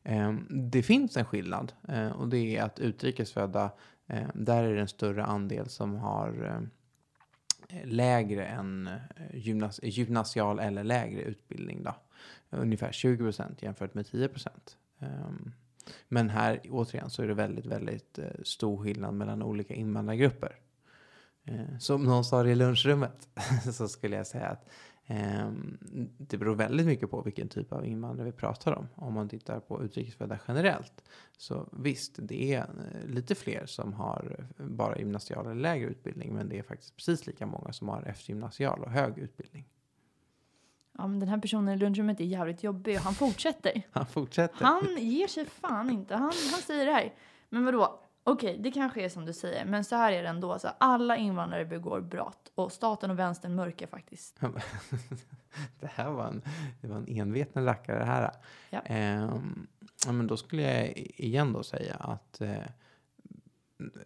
[0.03, 3.71] Eh, det finns en skillnad eh, och det är att utrikesfödda,
[4.07, 6.45] eh, där är det en större andel som har
[7.69, 11.83] eh, lägre än eh, gymnas gymnasial eller lägre utbildning.
[11.83, 11.95] Då.
[12.51, 14.77] Ungefär 20 procent jämfört med 10 procent.
[14.99, 15.53] Ehm,
[16.09, 20.57] men här återigen så är det väldigt, väldigt eh, stor skillnad mellan olika invandrargrupper.
[21.45, 23.29] Ehm, som någon sa i lunchrummet
[23.73, 24.69] så skulle jag säga att
[25.07, 25.79] ehm,
[26.19, 28.89] det beror väldigt mycket på vilken typ av invandrare vi pratar om.
[28.95, 31.05] Om man tittar på utrikesfödda generellt
[31.37, 36.35] så visst, det är eh, lite fler som har eh, bara gymnasial eller lägre utbildning
[36.35, 39.69] men det är faktiskt precis lika många som har eftergymnasial och hög utbildning.
[40.99, 43.83] Ja men den här personen i lunchrummet är jävligt jobbig och han fortsätter.
[43.93, 44.65] Han fortsätter.
[44.65, 46.15] Han ger sig fan inte.
[46.15, 47.15] Han, han säger det här.
[47.49, 48.01] Men vadå?
[48.25, 50.59] Okej, det kanske är som du säger, men så här är det ändå.
[50.59, 54.41] Så alla invandrare begår brott och staten och vänstern mörkar faktiskt.
[55.81, 56.43] det här var en,
[56.81, 58.31] det var en enveten rackare det här.
[58.71, 58.81] Ja.
[60.07, 62.63] Ja, men då skulle jag igen då säga att eh,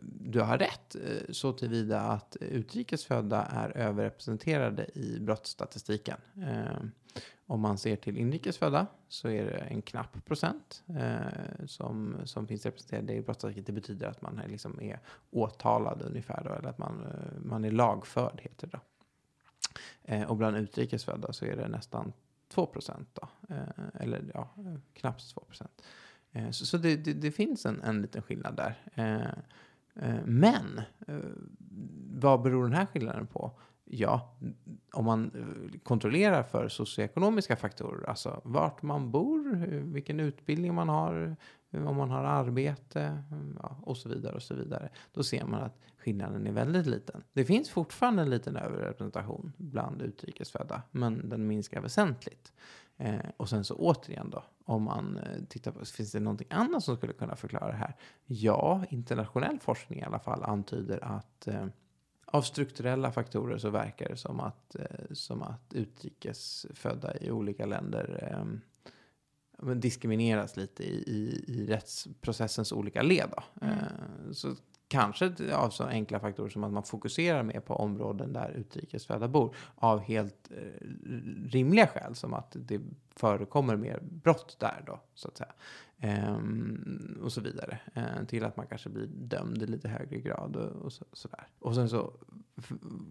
[0.02, 6.18] du har rätt eh, så tillvida att utrikesfödda är överrepresenterade i brottsstatistiken.
[6.36, 6.84] Eh,
[7.46, 12.66] om man ser till inrikesfödda så är det en knapp procent eh, som, som finns
[12.66, 13.74] representerade i brottsstatistiken.
[13.74, 15.00] Det betyder att man är, liksom är
[15.30, 18.80] åtalad ungefär, då, eller att man, eh, man är lagförd, heter det.
[20.04, 22.12] Eh, och bland utrikesfödda så är det nästan
[22.48, 23.18] 2 procent,
[23.48, 24.48] eh, eller ja,
[24.94, 25.82] knappt 2 procent.
[26.32, 28.74] Eh, så, så det, det, det, finns en, en liten skillnad där.
[28.94, 29.26] Eh,
[30.06, 31.16] eh, men eh,
[32.14, 33.52] vad beror den här skillnaden på?
[33.84, 34.36] Ja,
[34.92, 40.88] om man eh, kontrollerar för socioekonomiska faktorer, alltså vart man bor, eh, vilken utbildning man
[40.88, 41.36] har,
[41.72, 44.88] om man har arbete mm, ja, och så vidare och så vidare.
[45.12, 47.22] Då ser man att skillnaden är väldigt liten.
[47.32, 52.52] Det finns fortfarande en liten överrepresentation bland utrikesfödda, men den minskar väsentligt.
[52.96, 56.84] Eh, och sen så återigen då, om man eh, tittar på, finns det någonting annat
[56.84, 57.96] som skulle kunna förklara det här?
[58.26, 61.66] Ja, internationell forskning i alla fall antyder att eh,
[62.24, 68.28] av strukturella faktorer så verkar det som att, eh, som att utrikesfödda i olika länder
[68.32, 68.44] eh,
[69.74, 73.32] diskrimineras lite i, i, i rättsprocessens olika led.
[73.60, 73.74] Mm.
[73.74, 74.54] Eh, så
[74.92, 79.54] Kanske av så enkla faktorer som att man fokuserar mer på områden där utrikesfödda bor
[79.74, 80.86] av helt eh,
[81.46, 82.80] rimliga skäl som att det
[83.16, 85.52] förekommer mer brott där då så att säga.
[85.98, 87.78] Ehm, och så vidare.
[87.94, 91.46] Ehm, till att man kanske blir dömd i lite högre grad och, och så, där.
[91.58, 92.12] Och sen så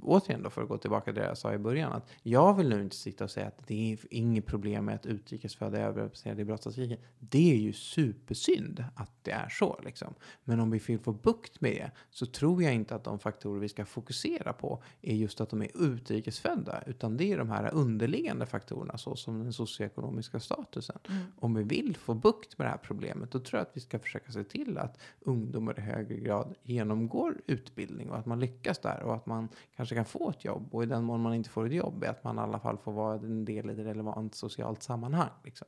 [0.02, 2.70] återigen då för att gå tillbaka till det jag sa i början att jag vill
[2.70, 6.42] nu inte sitta och säga att det är inget problem med att utrikesfödda är överrepresenterade
[6.42, 6.98] i brottsstatistiken.
[7.20, 10.14] Det är ju supersynd att det är så liksom.
[10.44, 13.60] Men om vi vill få bukt med det så tror jag inte att de faktorer
[13.60, 17.74] vi ska fokusera på är just att de är utrikesfödda utan det är de här
[17.74, 21.00] underliggande faktorerna såsom den socioekonomiska statusen.
[21.10, 21.24] Mm.
[21.40, 24.00] Om vi vill få bukt med det här problemet då tror jag att vi ska
[24.00, 29.04] försöka se till att ungdomar i högre grad genomgår utbildning och att man lyckas där
[29.04, 30.68] och att man man kanske kan få ett jobb.
[30.72, 32.78] Och i den mån man inte får ett jobb är att man i alla fall
[32.78, 35.30] får vara en del i ett relevant socialt sammanhang.
[35.44, 35.68] Liksom.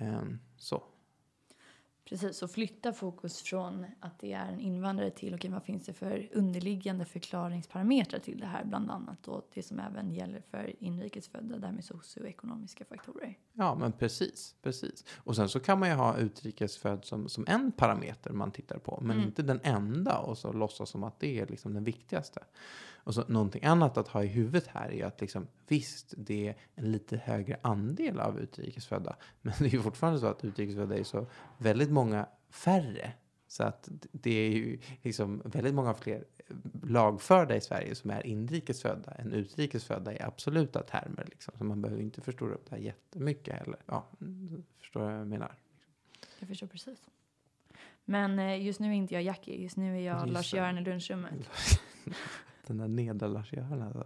[0.00, 0.82] Um, så.
[2.04, 5.92] Precis, så flytta fokus från att det är en invandrare till okay, vad finns det
[5.92, 11.58] för underliggande förklaringsparametrar till det här bland annat och det som även gäller för inrikesfödda,
[11.58, 13.38] där med socioekonomiska faktorer.
[13.52, 15.04] Ja, men precis, precis.
[15.16, 18.98] Och sen så kan man ju ha utrikesfödd som, som en parameter man tittar på,
[19.02, 19.28] men mm.
[19.28, 22.40] inte den enda och så låtsas som att det är liksom den viktigaste.
[23.04, 26.56] Och så någonting annat att ha i huvudet här är att liksom, visst, det är
[26.74, 29.16] en lite högre andel av utrikesfödda.
[29.42, 31.26] Men det är ju fortfarande så att utrikesfödda är så
[31.58, 33.12] väldigt många färre.
[33.48, 36.24] Så att det är ju liksom väldigt många fler
[36.82, 41.26] lagförda i Sverige som är inrikesfödda än utrikesfödda i absoluta termer.
[41.30, 41.54] Liksom.
[41.58, 43.80] Så man behöver inte förstora upp det här jättemycket heller.
[43.86, 44.06] Ja,
[44.78, 45.54] förstår vad jag menar?
[46.38, 46.98] Jag förstår precis.
[48.04, 51.50] Men eh, just nu är inte jag Jackie, just nu är jag Lars-Göran i lunchrummet.
[52.70, 54.04] den där nederlörsgöran.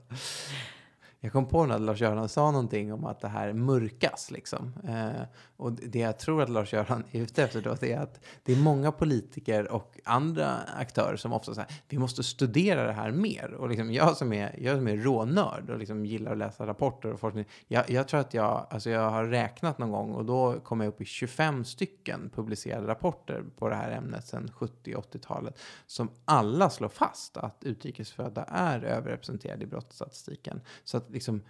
[1.25, 4.31] Jag kom på när Lars-Göran sa någonting om att det här mörkas.
[4.31, 4.72] Liksom.
[4.89, 5.22] Eh,
[5.57, 8.57] och det jag tror att Lars-Göran är ute efter då, det är att det är
[8.57, 13.55] många politiker och andra aktörer som ofta säger vi måste studera det här mer.
[13.55, 17.12] Och liksom jag som är, jag som är rånörd och liksom gillar att läsa rapporter
[17.12, 17.45] och forskning.
[17.68, 20.89] Jag, jag tror att jag, alltså jag har räknat någon gång och då kom jag
[20.89, 26.89] upp i 25 stycken publicerade rapporter på det här ämnet sedan 70-80-talet som alla slår
[26.89, 30.61] fast att utrikesfödda är överrepresenterade i brottsstatistiken.
[30.85, 31.43] Så att liksom,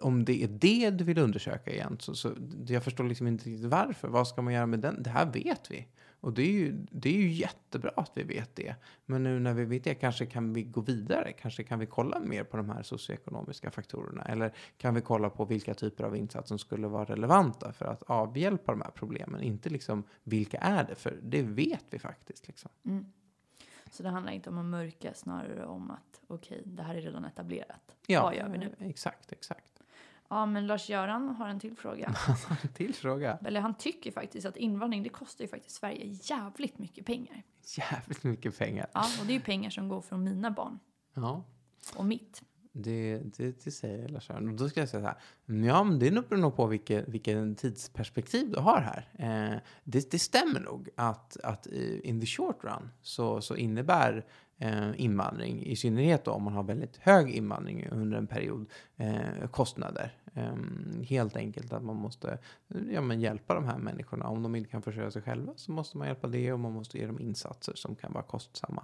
[0.00, 2.32] om det är det du vill undersöka igen, så, så
[2.66, 4.08] jag förstår liksom inte riktigt varför.
[4.08, 5.02] Vad ska man göra med den?
[5.02, 5.86] Det här vet vi.
[6.20, 8.74] Och det är, ju, det är ju jättebra att vi vet det.
[9.06, 11.32] Men nu när vi vet det, kanske kan vi gå vidare?
[11.32, 14.22] Kanske kan vi kolla mer på de här socioekonomiska faktorerna?
[14.22, 18.02] Eller kan vi kolla på vilka typer av insatser som skulle vara relevanta för att
[18.02, 19.42] avhjälpa de här problemen?
[19.42, 20.94] Inte liksom vilka är det?
[20.94, 22.48] För det vet vi faktiskt.
[22.48, 22.70] Liksom.
[22.84, 23.06] Mm.
[23.90, 27.00] Så det handlar inte om att mörka, snarare om att okej, okay, det här är
[27.00, 27.96] redan etablerat.
[28.06, 28.74] Ja, Vad gör vi nu?
[28.78, 29.82] Exakt, exakt.
[30.28, 32.14] Ja, men Lars-Göran har en till fråga.
[32.62, 33.38] en till fråga?
[33.44, 37.42] Eller han tycker faktiskt att invandring, det kostar ju faktiskt Sverige jävligt mycket pengar.
[37.76, 38.90] Jävligt mycket pengar.
[38.92, 40.78] Ja, och det är ju pengar som går från mina barn.
[41.14, 41.44] Ja.
[41.96, 42.42] Och mitt.
[42.72, 44.56] Det, det, det säger Lars-Göran.
[44.56, 45.66] Då ska jag säga så här.
[45.66, 49.08] Ja, men det beror nog på vilket, vilken tidsperspektiv du har här.
[49.18, 54.26] Eh, det, det stämmer nog att, att eh, in the short run så, så innebär
[54.60, 59.48] Eh, invandring, i synnerhet då om man har väldigt hög invandring under en period, eh,
[59.50, 60.12] kostnader.
[60.34, 62.38] Ehm, helt enkelt att man måste
[62.90, 64.28] ja, men hjälpa de här människorna.
[64.28, 66.98] Om de inte kan försörja sig själva så måste man hjälpa det och man måste
[66.98, 68.82] ge dem insatser som kan vara kostsamma.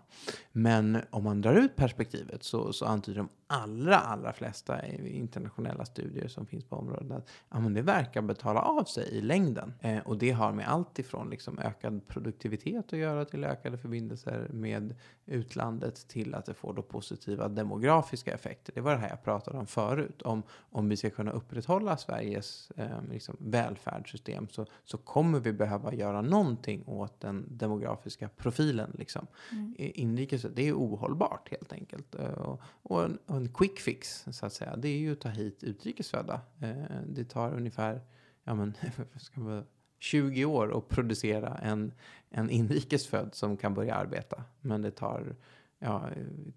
[0.52, 6.28] Men om man drar ut perspektivet så, så antyder de allra, allra flesta internationella studier
[6.28, 9.74] som finns på området att ja, men det verkar betala av sig i längden.
[9.80, 14.48] Eh, och det har med allt ifrån liksom ökad produktivitet att göra till ökade förbindelser
[14.52, 14.94] med
[15.26, 15.63] utlandet
[16.08, 18.72] till att det får då positiva demografiska effekter.
[18.74, 20.22] Det var det här jag pratade om förut.
[20.22, 25.94] Om, om vi ska kunna upprätthålla Sveriges eh, liksom välfärdssystem så, så kommer vi behöva
[25.94, 28.96] göra någonting åt den demografiska profilen.
[28.98, 29.26] Liksom.
[29.52, 29.74] Mm.
[29.78, 32.14] Inrikes, det är ohållbart helt enkelt.
[32.14, 35.20] Eh, och, och, en, och, en, quick fix så att säga, det är ju att
[35.20, 36.40] ta hit utrikesfödda.
[36.60, 38.00] Eh, det tar ungefär
[38.44, 38.74] ja, men,
[39.16, 39.64] ska man,
[40.04, 41.92] 20 år att producera en,
[42.30, 44.44] en inrikesfödd som kan börja arbeta.
[44.60, 45.36] Men det tar
[45.78, 46.08] ja,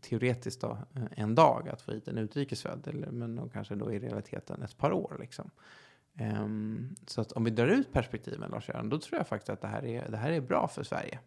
[0.01, 0.77] teoretiskt då,
[1.11, 4.91] en dag att få hit en utrikesfödd, eller, men kanske då i realiteten ett par
[4.91, 5.17] år.
[5.19, 5.51] Liksom.
[6.19, 9.67] Um, så att om vi drar ut perspektiven, Lars-Göran, då tror jag faktiskt att det
[9.67, 11.19] här är, det här är bra för Sverige.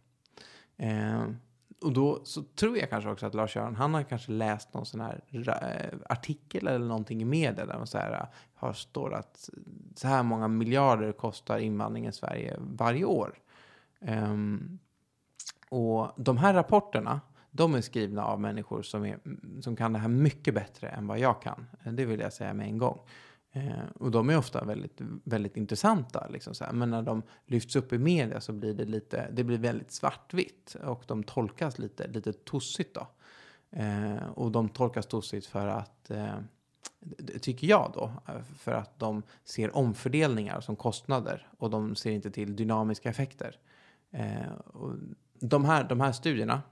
[0.77, 1.37] Um,
[1.83, 5.01] och då så tror jag kanske också att Lars-Göran, han har kanske läst någon sån
[5.01, 9.51] här eh, artikel eller någonting i media där man så här, eh, har står att
[9.97, 13.35] så här många miljarder kostar invandringen i Sverige varje år.
[14.01, 14.79] Um,
[15.69, 17.21] och de här rapporterna,
[17.51, 19.19] de är skrivna av människor som, är,
[19.61, 21.67] som kan det här mycket bättre än vad jag kan.
[21.85, 23.01] Det vill jag säga med en gång.
[23.53, 26.27] Eh, och de är ofta väldigt, väldigt intressanta.
[26.29, 26.73] Liksom så här.
[26.73, 30.77] Men när de lyfts upp i media så blir det, lite, det blir väldigt svartvitt.
[30.85, 33.07] Och de tolkas lite, lite tossigt då.
[33.71, 36.39] Eh, och de tolkas tossigt för att, eh,
[37.41, 41.49] tycker jag då, eh, för att de ser omfördelningar som kostnader.
[41.59, 43.59] Och de ser inte till dynamiska effekter.
[44.11, 44.95] Eh, och
[45.41, 46.63] de, här, de här studierna,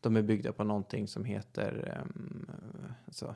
[0.00, 2.50] de är byggda på någonting som heter um,
[3.06, 3.34] alltså,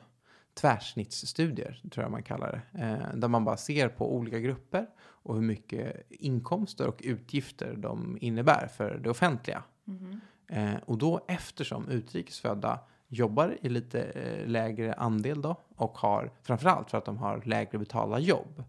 [0.53, 2.83] tvärsnittsstudier, tror jag man kallar det.
[2.83, 8.17] Eh, där man bara ser på olika grupper och hur mycket inkomster och utgifter de
[8.21, 9.63] innebär för det offentliga.
[9.87, 10.19] Mm.
[10.47, 16.91] Eh, och då eftersom utrikesfödda jobbar i lite eh, lägre andel då och har framförallt
[16.91, 18.63] för att de har lägre betalda jobb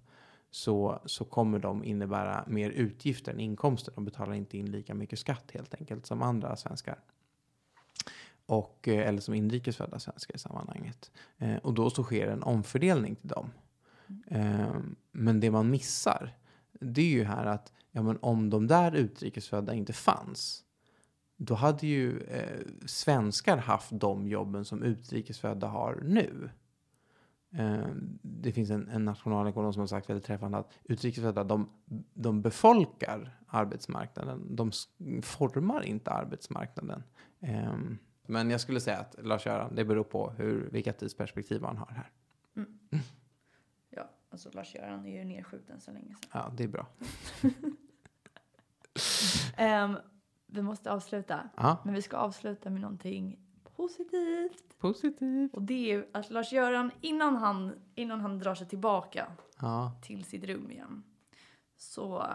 [0.50, 3.92] så, så kommer de innebära mer utgifter än inkomster.
[3.94, 6.98] De betalar inte in lika mycket skatt helt enkelt som andra svenskar
[8.50, 11.10] och, eh, eller som inrikesfödda svenskar i sammanhanget.
[11.38, 13.50] Eh, och då så sker en omfördelning till dem.
[14.26, 14.76] Eh,
[15.12, 16.36] men det man missar,
[16.72, 20.64] det är ju här att ja, men om de där utrikesfödda inte fanns,
[21.36, 26.50] då hade ju eh, svenskar haft de jobben som utrikesfödda har nu.
[27.52, 27.88] Eh,
[28.22, 31.68] det finns en, en nationalekonom som har sagt väldigt träffande att utrikesfödda de,
[32.14, 34.56] de befolkar arbetsmarknaden.
[34.56, 34.72] De
[35.22, 37.02] formar inte arbetsmarknaden.
[37.40, 37.98] Ehm,
[38.30, 42.10] men jag skulle säga att Lars-Göran, det beror på hur, vilka tidsperspektiv man har här.
[42.56, 42.78] Mm.
[43.90, 46.30] Ja, alltså Lars-Göran är ju nedskjuten så länge sedan.
[46.32, 46.86] Ja, det är bra.
[49.84, 49.96] um,
[50.46, 51.50] vi måste avsluta.
[51.56, 51.82] Aha.
[51.84, 53.38] Men vi ska avsluta med någonting
[53.76, 54.78] positivt.
[54.78, 55.54] Positivt.
[55.54, 59.26] Och det är ju att Lars-Göran, innan han, innan han drar sig tillbaka
[59.60, 59.92] ja.
[60.02, 61.02] till sitt rum igen,
[61.76, 62.26] så...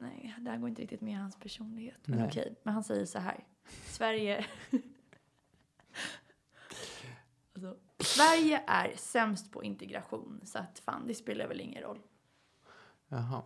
[0.00, 2.08] Nej, det här går inte riktigt med hans personlighet.
[2.08, 2.28] Men nej.
[2.28, 3.44] okej, men han säger så här.
[3.86, 4.46] Sverige...
[7.54, 11.98] alltså, Sverige är sämst på integration, så att fan, det spelar väl ingen roll.
[13.08, 13.42] Jaha,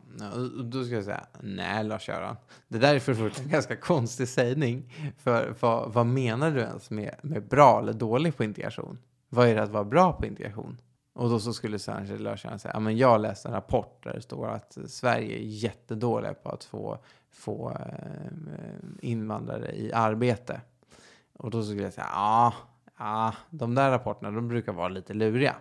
[0.64, 2.36] då ska jag säga nej Lars-Göran.
[2.68, 4.94] Det där är för första en ganska konstig sägning.
[5.18, 8.98] För vad, vad menar du ens med, med bra eller dålig på integration?
[9.28, 10.80] Vad är det att vara bra på integration?
[11.12, 11.78] Och då så skulle
[12.18, 16.34] Lars-Göran säga, ja men jag läste en rapport där det står att Sverige är jättedåliga
[16.34, 16.98] på att få
[17.32, 18.32] få eh,
[19.00, 20.60] invandrare i arbete.
[21.32, 22.54] Och då skulle jag säga, ja,
[22.98, 25.56] ja, de där rapporterna de brukar vara lite luriga.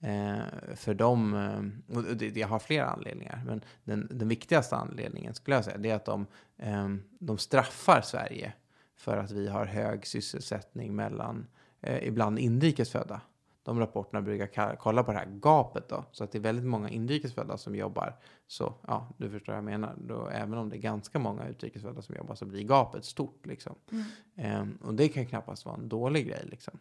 [0.00, 5.34] Eh, för de, eh, och det, det har flera anledningar, men den, den viktigaste anledningen
[5.34, 6.26] skulle jag säga, det är att de,
[6.58, 6.88] eh,
[7.18, 8.52] de straffar Sverige
[8.96, 11.46] för att vi har hög sysselsättning mellan,
[11.80, 13.20] eh, ibland inrikesfödda
[13.64, 16.04] de rapporterna brukar kolla på det här gapet då.
[16.12, 18.16] Så att det är väldigt många inrikesfödda som jobbar.
[18.46, 19.96] Så ja, du förstår vad jag menar.
[19.98, 23.74] Då, även om det är ganska många utrikesfödda som jobbar så blir gapet stort liksom.
[23.90, 24.60] Mm.
[24.60, 26.78] Um, och det kan knappast vara en dålig grej liksom.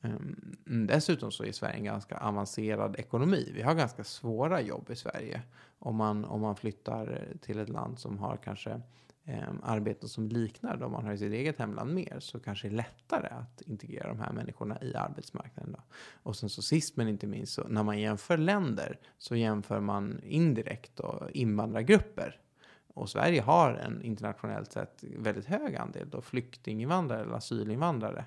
[0.00, 3.52] Um, dessutom så är Sverige en ganska avancerad ekonomi.
[3.54, 5.42] Vi har ganska svåra jobb i Sverige.
[5.78, 8.80] Om man, om man flyttar till ett land som har kanske
[9.24, 12.74] eh, arbeten som liknar de man har i sitt eget hemland mer så kanske det
[12.74, 15.72] är lättare att integrera de här människorna i arbetsmarknaden.
[15.72, 15.82] Då.
[16.22, 20.20] Och sen så sist men inte minst så när man jämför länder så jämför man
[20.24, 22.38] indirekt då invandrargrupper.
[22.94, 28.24] Och Sverige har en internationellt sett väldigt hög andel då flyktinginvandrare eller asylinvandrare.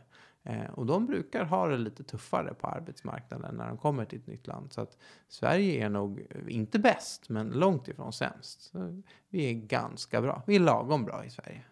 [0.48, 4.28] Eh, och de brukar ha det lite tuffare på arbetsmarknaden när de kommer till ett
[4.28, 4.74] nytt land.
[4.74, 8.62] Så att Sverige är nog inte bäst, men långt ifrån sämst.
[8.62, 10.44] Så vi är ganska bra.
[10.48, 11.62] Vi är lagom bra i Sverige.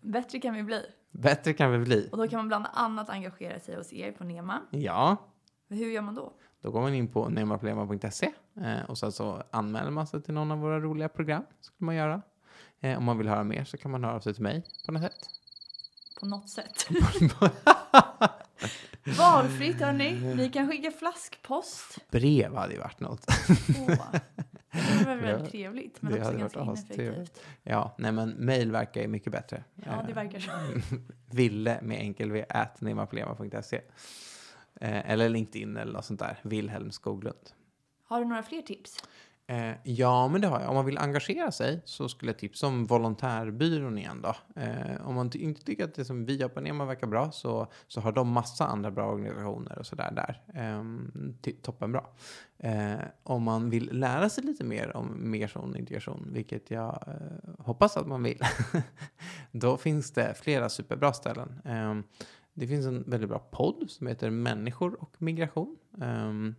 [0.00, 0.82] Bättre kan vi bli.
[1.10, 2.08] Bättre kan vi bli.
[2.12, 4.60] Och då kan man bland annat engagera sig hos er på NEMA.
[4.70, 5.16] Ja,
[5.68, 6.32] Hur gör man då?
[6.60, 10.50] då går man in på nemaproblema.se eh, och sen så anmäler man sig till någon
[10.50, 11.42] av våra roliga program.
[11.60, 12.22] Skulle man göra.
[12.80, 14.92] Eh, om man vill höra mer så kan man höra av sig till mig på
[14.92, 15.35] något sätt.
[16.20, 16.86] På något sätt.
[19.18, 20.34] Valfritt hörni.
[20.34, 21.98] Ni kan skicka flaskpost.
[22.10, 23.26] Brev hade ju varit något.
[23.88, 24.14] Åh.
[24.98, 27.40] Det var väldigt trevligt men det också ganska ineffektivt.
[27.62, 29.64] Ja, nej men mail verkar ju mycket bättre.
[29.74, 30.50] Ja, det Eh, verkar så.
[31.30, 33.80] Ville med enkel v at nemaproblema.se.
[34.80, 36.38] Eh, eller LinkedIn eller något sånt där.
[36.42, 37.50] Wilhelm Skoglund.
[38.08, 39.02] Har du några fler tips?
[39.48, 40.68] Eh, ja, men det har jag.
[40.68, 44.60] Om man vill engagera sig så skulle jag tipsa om Volontärbyrån igen då.
[44.62, 47.66] Eh, om man inte tycker att det som vi gör på Nema verkar bra så,
[47.86, 50.42] så har de massa andra bra organisationer och sådär där.
[50.54, 50.82] Eh,
[51.62, 52.04] toppenbra.
[52.58, 57.64] Eh, om man vill lära sig lite mer om migration och integration, vilket jag eh,
[57.64, 58.40] hoppas att man vill,
[59.52, 61.60] då finns det flera superbra ställen.
[61.64, 61.94] Eh,
[62.54, 65.76] det finns en väldigt bra podd som heter Människor och migration.
[66.02, 66.54] Ehm,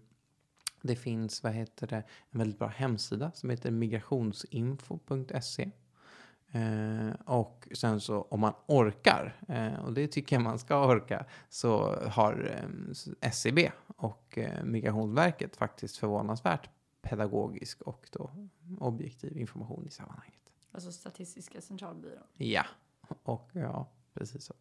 [0.82, 5.72] det finns, vad heter det, en väldigt bra hemsida som heter migrationsinfo.se.
[6.52, 11.26] Eh, och sen så om man orkar, eh, och det tycker jag man ska orka,
[11.50, 12.70] så har eh,
[13.22, 16.70] SCB och eh, Migrationsverket faktiskt förvånansvärt
[17.02, 18.32] pedagogisk och då
[18.80, 20.34] objektiv information i sammanhanget.
[20.72, 22.66] Alltså Statistiska centralbyrån, Ja,
[23.24, 24.54] och ja, precis så.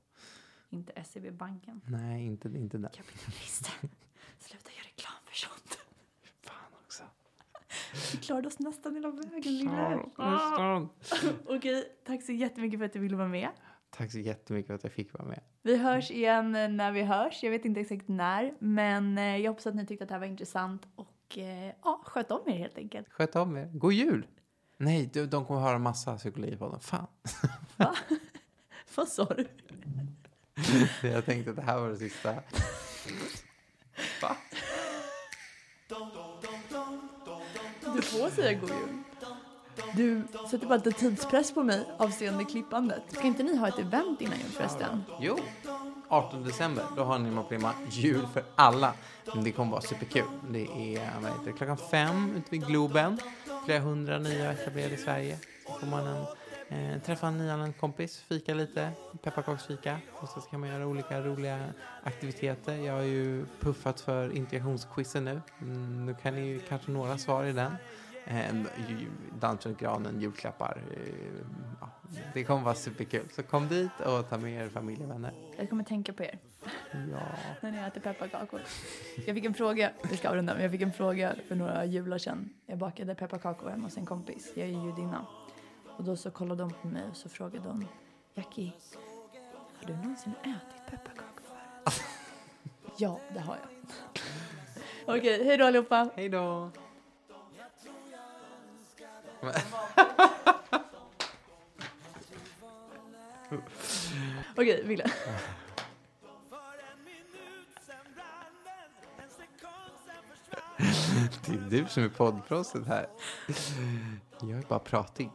[0.68, 1.80] inte SEB-banken.
[1.86, 2.90] Nej, inte, inte den.
[2.92, 3.72] Kapitalister.
[4.38, 5.65] Sluta göra reklam för sånt.
[8.12, 9.98] Vi klarade oss nästan hela vägen, Lille.
[10.16, 10.80] Ah.
[11.46, 13.48] Okej, tack så jättemycket för att du ville vara med.
[13.90, 15.40] Tack så jättemycket för att jag fick vara med.
[15.62, 17.42] Vi hörs igen när vi hörs.
[17.42, 20.20] Jag vet inte exakt när, men eh, jag hoppas att ni tyckte att det här
[20.20, 23.08] var intressant och eh, ja, sköt om er helt enkelt.
[23.10, 23.70] Sköt om er.
[23.72, 24.26] God jul!
[24.76, 26.80] Nej, de, de kommer höra massa psykologi på den.
[26.80, 27.06] Fan.
[28.94, 29.46] Vad sa du?
[31.08, 32.34] Jag tänkte att det här var det sista.
[34.22, 34.36] Va?
[37.96, 39.02] Du får säga god jul.
[39.94, 43.02] Du sätter bara lite tidspress på mig avseende klippandet.
[43.08, 45.04] Ska inte ni ha ett event innan jul förresten?
[45.20, 45.38] Jo,
[46.08, 46.84] 18 december.
[46.96, 48.92] Då har ni Prima jul för alla.
[49.44, 50.24] Det kommer vara superkul.
[50.50, 50.62] Det
[50.96, 53.18] är vad heter det, klockan fem ute vid Globen.
[53.64, 55.38] Flera hundra nya etablerade i Sverige.
[55.66, 56.26] Så får man en,
[56.68, 58.90] eh, träffa en nyanländ kompis, fika lite,
[59.22, 59.98] pepparkaksfika.
[60.12, 61.64] Och så ska man göra olika roliga
[62.02, 62.76] aktiviteter.
[62.76, 65.40] Jag har ju puffat för integrationsquizen nu.
[65.60, 67.76] Mm, nu kan ni ju kanske några svar i den.
[68.26, 68.54] Eh,
[69.40, 70.82] dans runt granen, julklappar.
[70.90, 71.08] Eh,
[71.80, 71.90] ja,
[72.34, 73.28] det kommer vara superkul.
[73.30, 75.32] Så kom dit och ta med er familj och vänner.
[75.56, 76.38] Jag kommer tänka på er
[76.92, 77.20] Ja.
[77.60, 78.60] när ni äter pepparkakor.
[79.26, 82.18] Jag fick en fråga, vi ska avrunda, men jag fick en fråga för några jular
[82.18, 82.50] sedan.
[82.66, 85.26] Jag bakade pepparkakor hemma hos en kompis, jag är ju judinna.
[85.96, 87.86] Och då så kollade de på mig och så frågade de,
[88.34, 88.72] Jackie,
[89.80, 92.02] har du någonsin ätit pepparkakor förut?
[92.98, 93.68] ja, det har jag.
[95.18, 96.08] Okej, hej då allihopa.
[96.16, 96.70] Hej då!
[104.56, 105.10] Okej, Wille.
[111.46, 113.08] Det är du som är poddproffset här.
[114.40, 115.30] Jag är bara pratig.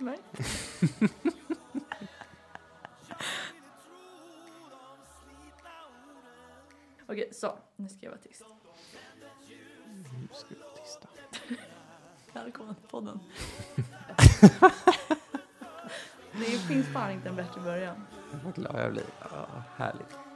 [0.00, 0.18] Inte mig.
[7.06, 7.58] Okej, så.
[7.76, 8.44] Nu ska jag vara tyst.
[9.86, 11.08] Nu ska vi vara tysta.
[12.34, 13.20] Välkommen till podden.
[16.32, 18.06] det finns fan inte en bättre början.
[18.44, 19.04] Vad glad jag blir.
[19.20, 19.46] Ja,
[19.76, 20.29] härligt.